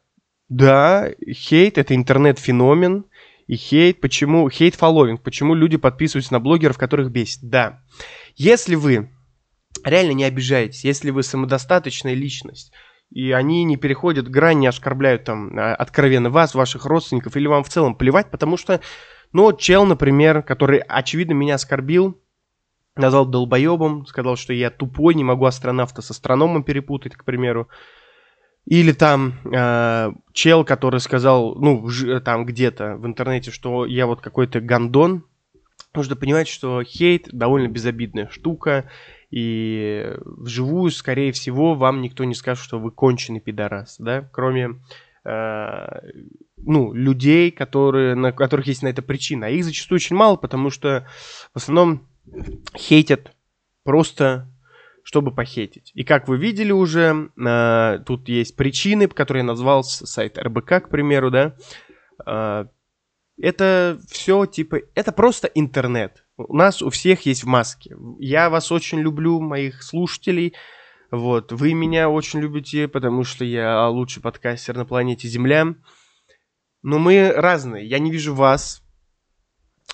Да, 0.49 1.09
хейт 1.29 1.77
это 1.77 1.95
интернет-феномен. 1.95 3.05
И 3.47 3.55
хейт, 3.55 4.01
почему, 4.01 4.49
hate-following, 4.49 5.21
почему 5.21 5.53
люди 5.53 5.77
подписываются 5.77 6.33
на 6.33 6.41
блогеров, 6.41 6.77
которых 6.77 7.11
бесит. 7.11 7.39
Да, 7.43 7.81
если 8.35 8.75
вы 8.75 9.09
реально 9.85 10.11
не 10.11 10.25
обижаетесь, 10.25 10.83
если 10.83 11.11
вы 11.11 11.23
самодостаточная 11.23 12.13
личность, 12.13 12.73
и 13.09 13.31
они 13.31 13.63
не 13.63 13.77
переходят 13.77 14.29
грань, 14.29 14.59
не 14.59 14.67
оскорбляют 14.67 15.23
там 15.23 15.57
а, 15.57 15.75
откровенно 15.75 16.29
вас, 16.29 16.55
ваших 16.55 16.85
родственников, 16.85 17.37
или 17.37 17.47
вам 17.47 17.63
в 17.63 17.69
целом 17.69 17.95
плевать, 17.95 18.29
потому 18.31 18.57
что, 18.57 18.81
ну, 19.31 19.53
чел, 19.53 19.85
например, 19.85 20.43
который, 20.43 20.79
очевидно, 20.79 21.33
меня 21.33 21.55
оскорбил, 21.55 22.21
назвал 22.97 23.25
долбоебом, 23.25 24.05
сказал, 24.07 24.35
что 24.35 24.51
я 24.51 24.69
тупой, 24.69 25.15
не 25.15 25.23
могу 25.23 25.45
астронавта 25.45 26.01
с 26.01 26.11
астрономом 26.11 26.63
перепутать, 26.63 27.15
к 27.15 27.23
примеру, 27.23 27.69
или 28.67 28.91
там 28.91 29.35
э, 29.45 30.11
чел, 30.33 30.65
который 30.65 30.99
сказал, 30.99 31.55
ну, 31.55 31.87
ж, 31.87 32.19
там 32.19 32.45
где-то 32.45 32.97
в 32.97 33.05
интернете, 33.05 33.49
что 33.49 33.85
я 33.85 34.05
вот 34.05 34.19
какой-то 34.19 34.59
гандон. 34.59 35.23
Нужно 35.93 36.17
понимать, 36.17 36.49
что 36.49 36.83
хейт 36.83 37.29
довольно 37.31 37.69
безобидная 37.69 38.27
штука. 38.29 38.89
И 39.31 40.13
вживую, 40.25 40.91
скорее 40.91 41.31
всего, 41.31 41.75
вам 41.75 42.01
никто 42.01 42.25
не 42.25 42.35
скажет, 42.35 42.61
что 42.61 42.77
вы 42.77 42.91
конченый 42.91 43.39
пидорас, 43.39 43.95
да, 43.99 44.29
кроме 44.33 44.81
э, 45.23 45.85
ну, 46.57 46.91
людей, 46.91 47.51
которые, 47.51 48.15
на 48.15 48.33
которых 48.33 48.67
есть 48.67 48.83
на 48.83 48.87
это 48.87 49.01
причина. 49.01 49.45
А 49.47 49.49
их 49.49 49.63
зачастую 49.63 49.97
очень 49.97 50.17
мало, 50.17 50.35
потому 50.35 50.71
что 50.71 51.07
в 51.53 51.57
основном 51.57 52.05
хейтят 52.75 53.31
просто 53.85 54.49
чтобы 55.07 55.33
похейтить. 55.33 55.91
И 55.93 56.03
как 56.03 56.27
вы 56.27 56.37
видели 56.37 56.73
уже, 56.73 57.31
э, 57.37 57.99
тут 58.05 58.27
есть 58.27 58.57
причины, 58.57 59.07
которые 59.07 59.39
я 59.39 59.45
назвал 59.45 59.85
сайт 59.85 60.37
РБК, 60.37 60.83
к 60.83 60.89
примеру, 60.89 61.31
да. 61.31 61.55
Э, 62.25 62.65
это 63.41 64.01
все 64.11 64.45
типа, 64.45 64.79
это 64.95 65.13
просто 65.13 65.47
интернет. 65.47 66.25
У 66.35 66.53
нас 66.53 66.81
у 66.81 66.89
всех 66.89 67.25
есть 67.25 67.45
в 67.45 67.47
маске. 67.47 67.95
Я 68.19 68.49
вас 68.49 68.69
очень 68.69 68.99
люблю, 68.99 69.39
моих 69.39 69.81
слушателей. 69.81 70.53
Вот, 71.09 71.53
вы 71.53 71.73
меня 71.73 72.09
очень 72.09 72.41
любите, 72.41 72.89
потому 72.89 73.23
что 73.23 73.45
я 73.45 73.87
лучший 73.87 74.21
подкастер 74.21 74.75
на 74.75 74.83
планете 74.83 75.29
Земля. 75.29 75.67
Но 76.83 76.99
мы 76.99 77.31
разные. 77.31 77.87
Я 77.87 77.99
не 77.99 78.11
вижу 78.11 78.35
вас, 78.35 78.83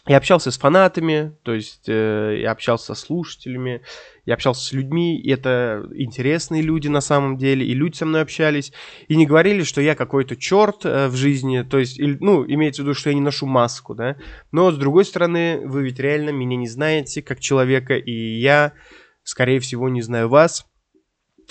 я 0.06 0.18
общался 0.18 0.52
с 0.52 0.58
фанатами, 0.58 1.38
то 1.44 1.54
есть 1.54 1.88
э, 1.88 2.40
я 2.42 2.52
общался 2.52 2.94
с 2.94 3.00
слушателями, 3.00 3.84
я 4.26 4.34
общался 4.34 4.66
с 4.66 4.74
людьми, 4.74 5.18
и 5.18 5.32
это 5.32 5.88
интересные 5.94 6.62
люди 6.62 6.90
на 6.90 7.00
самом 7.00 7.38
деле, 7.38 7.66
и 7.66 7.74
люди 7.74 7.96
со 7.96 8.06
мной 8.06 8.22
общались, 8.22 8.74
и 9.08 9.16
не 9.16 9.26
говорили, 9.26 9.64
что 9.64 9.80
я 9.80 9.96
какой-то 9.96 10.36
черт 10.36 10.86
э, 10.86 11.08
в 11.08 11.16
жизни, 11.16 11.62
то 11.62 11.80
есть, 11.80 12.00
или, 12.00 12.18
ну, 12.20 12.46
имеется 12.46 12.82
в 12.82 12.86
виду, 12.86 12.96
что 12.96 13.12
я 13.12 13.16
не 13.16 13.22
ношу 13.22 13.46
маску, 13.46 13.96
да, 13.96 14.18
но 14.52 14.72
с 14.72 14.78
другой 14.78 15.06
стороны, 15.06 15.62
вы 15.64 15.84
ведь 15.84 16.00
реально 16.00 16.32
меня 16.32 16.58
не 16.58 16.68
знаете 16.68 17.22
как 17.22 17.40
человека, 17.40 17.96
и 17.96 18.12
я, 18.12 18.74
скорее 19.24 19.62
всего, 19.62 19.88
не 19.88 20.02
знаю 20.02 20.28
вас, 20.28 20.66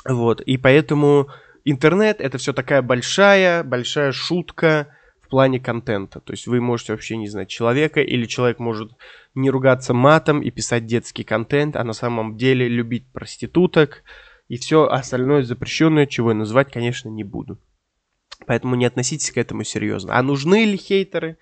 вот, 0.05 0.43
и 0.43 0.59
поэтому 0.59 1.29
интернет 1.65 2.21
это 2.21 2.37
все 2.37 2.53
такая 2.53 2.83
большая, 2.83 3.65
большая 3.65 4.13
шутка, 4.13 4.95
плане 5.33 5.59
контента. 5.59 6.21
То 6.21 6.35
есть 6.35 6.47
вы 6.47 6.61
можете 6.61 6.93
вообще 6.93 7.17
не 7.17 7.27
знать 7.27 7.49
человека, 7.49 8.03
или 8.03 8.27
человек 8.27 8.59
может 8.59 8.93
не 9.35 9.49
ругаться 9.49 9.95
матом 9.95 10.43
и 10.43 10.51
писать 10.51 10.85
детский 10.85 11.25
контент, 11.25 11.75
а 11.75 11.85
на 11.85 11.95
самом 11.95 12.37
деле 12.37 12.69
любить 12.69 13.11
проституток 13.13 14.03
и 14.49 14.59
все 14.59 14.85
остальное 14.85 15.43
запрещенное, 15.43 16.05
чего 16.05 16.33
я 16.33 16.37
называть, 16.37 16.71
конечно, 16.71 17.09
не 17.09 17.25
буду. 17.25 17.59
Поэтому 18.47 18.75
не 18.75 18.85
относитесь 18.85 19.31
к 19.31 19.39
этому 19.39 19.65
серьезно. 19.65 20.19
А 20.19 20.23
нужны 20.23 20.67
ли 20.67 20.77
хейтеры? 20.77 21.39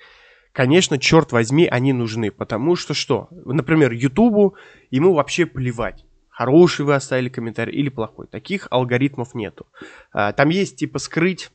Конечно, 0.52 0.96
черт 0.96 1.32
возьми, 1.32 1.66
они 1.66 1.92
нужны. 1.92 2.30
Потому 2.30 2.76
что 2.76 2.94
что? 2.94 3.26
Например, 3.32 3.90
Ютубу 3.90 4.54
ему 4.90 5.14
вообще 5.14 5.46
плевать 5.46 6.04
хороший 6.40 6.86
вы 6.86 6.94
оставили 6.94 7.28
комментарий 7.28 7.74
или 7.74 7.90
плохой. 7.90 8.26
Таких 8.26 8.66
алгоритмов 8.70 9.34
нету. 9.34 9.66
А, 10.10 10.32
там 10.32 10.48
есть 10.48 10.76
типа 10.76 10.98
скрыть 10.98 11.50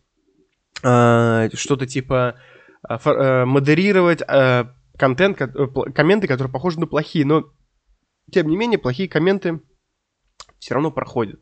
что-то 0.82 1.88
типа 1.88 2.40
э, 2.88 3.46
модерировать 3.46 4.22
э, 4.22 4.66
контент, 4.98 5.42
э, 5.42 5.48
комменты, 5.94 6.28
которые 6.28 6.52
похожи 6.52 6.80
на 6.80 6.88
плохие, 6.88 7.26
но 7.26 7.52
тем 8.32 8.48
не 8.48 8.58
менее 8.58 8.80
плохие 8.80 9.10
комменты 9.10 9.62
все 10.60 10.74
равно 10.74 10.92
проходят. 10.92 11.42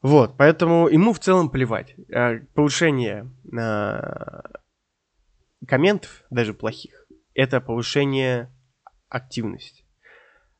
Вот, 0.00 0.36
поэтому 0.36 0.88
ему 0.88 1.12
в 1.12 1.18
целом 1.18 1.50
плевать. 1.50 1.94
Э, 2.08 2.40
повышение 2.54 3.30
э, 3.52 4.00
комментов, 5.66 6.24
даже 6.30 6.54
плохих, 6.54 7.06
это 7.34 7.60
повышение 7.60 8.52
активности. 9.08 9.84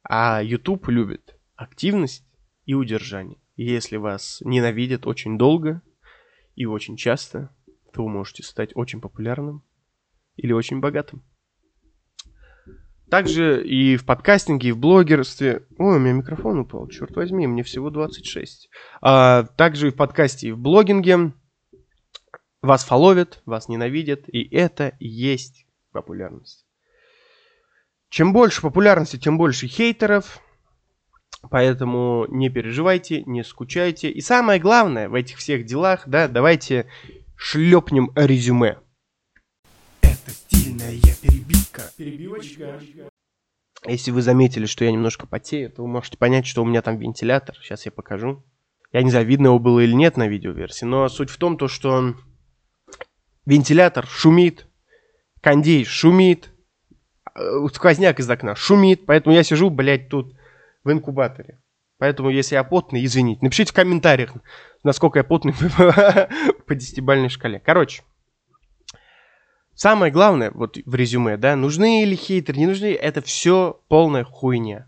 А 0.02 0.42
YouTube 0.42 0.88
любит 0.88 1.38
активность 1.54 2.26
и 2.64 2.74
удержание. 2.74 3.38
Если 3.56 3.96
вас 3.96 4.40
ненавидят 4.44 5.06
очень 5.06 5.38
долго 5.38 5.82
и 6.54 6.66
очень 6.66 6.96
часто, 6.96 7.54
то 7.98 8.04
вы 8.04 8.10
можете 8.10 8.44
стать 8.44 8.70
очень 8.76 9.00
популярным 9.00 9.64
или 10.36 10.52
очень 10.52 10.78
богатым. 10.78 11.24
Также 13.10 13.66
и 13.66 13.96
в 13.96 14.06
подкастинге, 14.06 14.68
и 14.68 14.72
в 14.72 14.78
блогерстве... 14.78 15.66
Ой, 15.78 15.96
у 15.96 15.98
меня 15.98 16.12
микрофон 16.12 16.60
упал, 16.60 16.86
черт 16.86 17.16
возьми, 17.16 17.48
мне 17.48 17.64
всего 17.64 17.90
26. 17.90 18.70
А, 19.00 19.42
также 19.56 19.88
и 19.88 19.90
в 19.90 19.96
подкасте, 19.96 20.46
и 20.46 20.52
в 20.52 20.58
блогинге 20.58 21.32
вас 22.62 22.84
фоловят, 22.84 23.42
вас 23.46 23.68
ненавидят, 23.68 24.28
и 24.28 24.44
это 24.48 24.92
и 25.00 25.08
есть 25.08 25.66
популярность. 25.90 26.68
Чем 28.10 28.32
больше 28.32 28.62
популярности, 28.62 29.18
тем 29.18 29.38
больше 29.38 29.66
хейтеров, 29.66 30.40
поэтому 31.50 32.26
не 32.28 32.48
переживайте, 32.48 33.24
не 33.24 33.42
скучайте. 33.42 34.08
И 34.08 34.20
самое 34.20 34.60
главное 34.60 35.08
в 35.08 35.14
этих 35.14 35.38
всех 35.38 35.64
делах, 35.64 36.06
да, 36.06 36.28
давайте 36.28 36.86
шлепнем 37.38 38.10
резюме. 38.14 38.78
Это 40.02 40.30
стильная 40.30 40.98
перебивка. 41.22 41.82
Перебивочка. 41.96 42.80
Если 43.86 44.10
вы 44.10 44.22
заметили, 44.22 44.66
что 44.66 44.84
я 44.84 44.90
немножко 44.90 45.26
потею, 45.26 45.70
то 45.70 45.82
вы 45.82 45.88
можете 45.88 46.18
понять, 46.18 46.46
что 46.46 46.62
у 46.62 46.66
меня 46.66 46.82
там 46.82 46.98
вентилятор. 46.98 47.56
Сейчас 47.62 47.86
я 47.86 47.92
покажу. 47.92 48.44
Я 48.92 49.02
не 49.02 49.10
знаю, 49.10 49.26
видно 49.26 49.46
его 49.46 49.58
было 49.58 49.80
или 49.80 49.92
нет 49.92 50.16
на 50.16 50.26
видеоверсии, 50.26 50.84
но 50.84 51.08
суть 51.08 51.30
в 51.30 51.36
том, 51.36 51.56
то, 51.56 51.68
что 51.68 52.14
вентилятор 53.46 54.06
шумит, 54.06 54.66
кондей 55.40 55.84
шумит, 55.84 56.50
э, 57.34 57.66
сквозняк 57.72 58.18
из 58.18 58.28
окна 58.28 58.56
шумит, 58.56 59.04
поэтому 59.06 59.34
я 59.34 59.42
сижу, 59.42 59.68
блядь, 59.70 60.08
тут 60.08 60.34
в 60.84 60.90
инкубаторе. 60.90 61.60
Поэтому, 61.98 62.30
если 62.30 62.54
я 62.54 62.62
потный, 62.62 63.04
извините. 63.04 63.40
Напишите 63.42 63.72
в 63.72 63.74
комментариях, 63.74 64.32
насколько 64.84 65.18
я 65.18 65.24
потный 65.24 65.52
по 66.66 66.74
десятибальной 66.74 67.28
шкале. 67.28 67.58
Короче, 67.58 68.02
самое 69.74 70.12
главное 70.12 70.52
вот 70.52 70.78
в 70.84 70.94
резюме, 70.94 71.36
да, 71.36 71.56
нужны 71.56 72.04
или 72.04 72.14
хейтеры, 72.14 72.58
не 72.58 72.66
нужны, 72.66 72.94
это 72.94 73.20
все 73.20 73.80
полная 73.88 74.24
хуйня. 74.24 74.86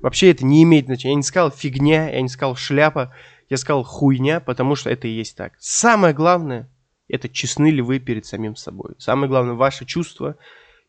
Вообще 0.00 0.30
это 0.32 0.44
не 0.44 0.64
имеет 0.64 0.86
значения. 0.86 1.12
Я 1.12 1.16
не 1.16 1.22
сказал 1.22 1.50
фигня, 1.50 2.10
я 2.10 2.20
не 2.20 2.28
сказал 2.28 2.56
шляпа, 2.56 3.14
я 3.48 3.56
сказал 3.56 3.84
хуйня, 3.84 4.40
потому 4.40 4.74
что 4.74 4.90
это 4.90 5.06
и 5.06 5.12
есть 5.12 5.36
так. 5.36 5.52
Самое 5.58 6.12
главное, 6.12 6.68
это 7.08 7.28
честны 7.28 7.70
ли 7.70 7.82
вы 7.82 8.00
перед 8.00 8.26
самим 8.26 8.56
собой. 8.56 8.94
Самое 8.98 9.28
главное, 9.28 9.54
ваше 9.54 9.86
чувство 9.86 10.36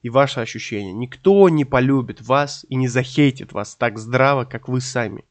и 0.01 0.09
ваше 0.09 0.39
ощущение. 0.39 0.93
Никто 0.93 1.47
не 1.49 1.63
полюбит 1.63 2.21
вас 2.21 2.65
и 2.69 2.75
не 2.75 2.87
захейтит 2.87 3.51
вас 3.51 3.75
так 3.75 3.99
здраво, 3.99 4.45
как 4.45 4.67
вы 4.67 4.81
сами 4.81 5.25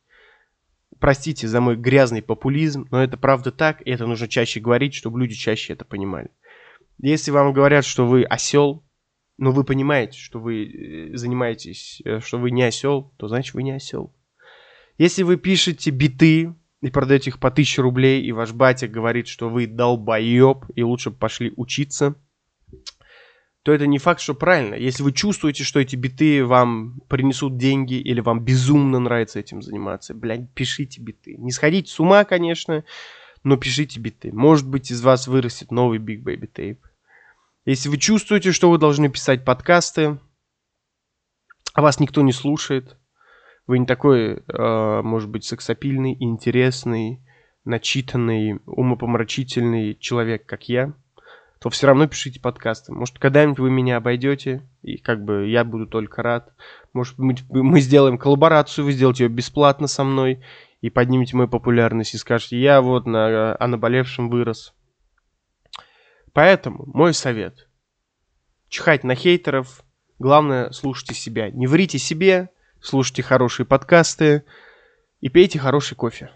простите 0.98 1.48
за 1.48 1.60
мой 1.60 1.76
грязный 1.76 2.22
популизм, 2.22 2.86
но 2.90 3.02
это 3.02 3.16
правда 3.16 3.50
так, 3.50 3.80
и 3.86 3.90
это 3.90 4.06
нужно 4.06 4.28
чаще 4.28 4.60
говорить, 4.60 4.94
чтобы 4.94 5.20
люди 5.20 5.34
чаще 5.34 5.72
это 5.72 5.84
понимали. 5.84 6.30
Если 6.98 7.30
вам 7.30 7.52
говорят, 7.52 7.84
что 7.84 8.06
вы 8.06 8.24
осел, 8.24 8.84
но 9.36 9.52
вы 9.52 9.64
понимаете, 9.64 10.18
что 10.18 10.40
вы 10.40 10.64
э, 10.64 11.16
занимаетесь, 11.16 12.02
э, 12.04 12.20
что 12.20 12.38
вы 12.38 12.50
не 12.50 12.62
осел, 12.62 13.12
то 13.16 13.28
значит 13.28 13.54
вы 13.54 13.62
не 13.62 13.72
осел. 13.72 14.12
Если 14.98 15.22
вы 15.22 15.36
пишете 15.36 15.90
биты 15.90 16.54
и 16.80 16.90
продаете 16.90 17.30
их 17.30 17.38
по 17.38 17.48
1000 17.48 17.82
рублей, 17.82 18.22
и 18.22 18.32
ваш 18.32 18.52
батя 18.52 18.88
говорит, 18.88 19.28
что 19.28 19.48
вы 19.48 19.66
долбоеб, 19.66 20.64
и 20.74 20.82
лучше 20.82 21.10
пошли 21.10 21.52
учиться– 21.56 22.16
то 23.68 23.74
это 23.74 23.86
не 23.86 23.98
факт, 23.98 24.22
что 24.22 24.32
правильно. 24.32 24.76
Если 24.76 25.02
вы 25.02 25.12
чувствуете, 25.12 25.62
что 25.62 25.78
эти 25.78 25.94
биты 25.94 26.42
вам 26.42 27.02
принесут 27.06 27.58
деньги 27.58 27.96
или 27.96 28.22
вам 28.22 28.42
безумно 28.42 28.98
нравится 28.98 29.40
этим 29.40 29.60
заниматься, 29.60 30.14
блядь, 30.14 30.50
пишите 30.54 31.02
биты. 31.02 31.36
Не 31.36 31.50
сходите 31.50 31.92
с 31.92 32.00
ума, 32.00 32.24
конечно, 32.24 32.82
но 33.44 33.58
пишите 33.58 34.00
биты. 34.00 34.32
Может 34.32 34.66
быть, 34.66 34.90
из 34.90 35.02
вас 35.02 35.28
вырастет 35.28 35.70
новый 35.70 35.98
Big 35.98 36.22
Baby 36.22 36.50
Tape. 36.50 36.78
Если 37.66 37.90
вы 37.90 37.98
чувствуете, 37.98 38.52
что 38.52 38.70
вы 38.70 38.78
должны 38.78 39.10
писать 39.10 39.44
подкасты, 39.44 40.18
а 41.74 41.82
вас 41.82 42.00
никто 42.00 42.22
не 42.22 42.32
слушает, 42.32 42.96
вы 43.66 43.80
не 43.80 43.84
такой, 43.84 44.36
э, 44.48 45.02
может 45.02 45.28
быть, 45.28 45.44
сексапильный, 45.44 46.16
интересный, 46.18 47.22
начитанный, 47.66 48.60
умопомрачительный 48.64 49.94
человек, 49.94 50.46
как 50.46 50.70
я– 50.70 50.94
то 51.60 51.70
все 51.70 51.88
равно 51.88 52.06
пишите 52.06 52.40
подкасты. 52.40 52.92
Может, 52.92 53.18
когда-нибудь 53.18 53.58
вы 53.58 53.70
меня 53.70 53.96
обойдете, 53.96 54.62
и 54.82 54.96
как 54.96 55.24
бы 55.24 55.48
я 55.48 55.64
буду 55.64 55.86
только 55.86 56.22
рад. 56.22 56.52
Может, 56.92 57.18
мы, 57.18 57.34
мы 57.50 57.80
сделаем 57.80 58.16
коллаборацию, 58.16 58.84
вы 58.84 58.92
сделаете 58.92 59.24
ее 59.24 59.30
бесплатно 59.30 59.88
со 59.88 60.04
мной, 60.04 60.42
и 60.80 60.90
поднимете 60.90 61.36
мою 61.36 61.48
популярность, 61.48 62.14
и 62.14 62.18
скажете, 62.18 62.60
я 62.60 62.80
вот 62.80 63.06
на, 63.06 63.56
о 63.56 63.66
наболевшем 63.66 64.30
вырос. 64.30 64.72
Поэтому 66.32 66.84
мой 66.86 67.14
совет. 67.14 67.68
Чихать 68.68 69.02
на 69.02 69.16
хейтеров, 69.16 69.82
главное, 70.20 70.70
слушайте 70.70 71.14
себя. 71.14 71.50
Не 71.50 71.66
врите 71.66 71.98
себе, 71.98 72.50
слушайте 72.80 73.22
хорошие 73.22 73.66
подкасты 73.66 74.44
и 75.20 75.28
пейте 75.28 75.58
хороший 75.58 75.96
кофе. 75.96 76.30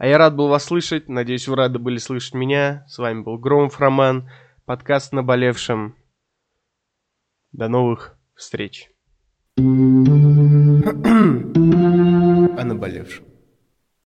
А 0.00 0.06
я 0.06 0.16
рад 0.16 0.34
был 0.34 0.48
вас 0.48 0.64
слышать. 0.64 1.10
Надеюсь, 1.10 1.46
вы 1.46 1.56
рады 1.56 1.78
были 1.78 1.98
слышать 1.98 2.32
меня. 2.32 2.86
С 2.88 2.96
вами 2.96 3.20
был 3.20 3.36
Громов 3.36 3.78
Роман. 3.78 4.30
Подкаст 4.64 5.12
«Наболевшем». 5.12 5.94
До 7.52 7.68
новых 7.68 8.16
встреч. 8.34 8.90
О 9.58 9.60
наболевшем. 12.64 13.29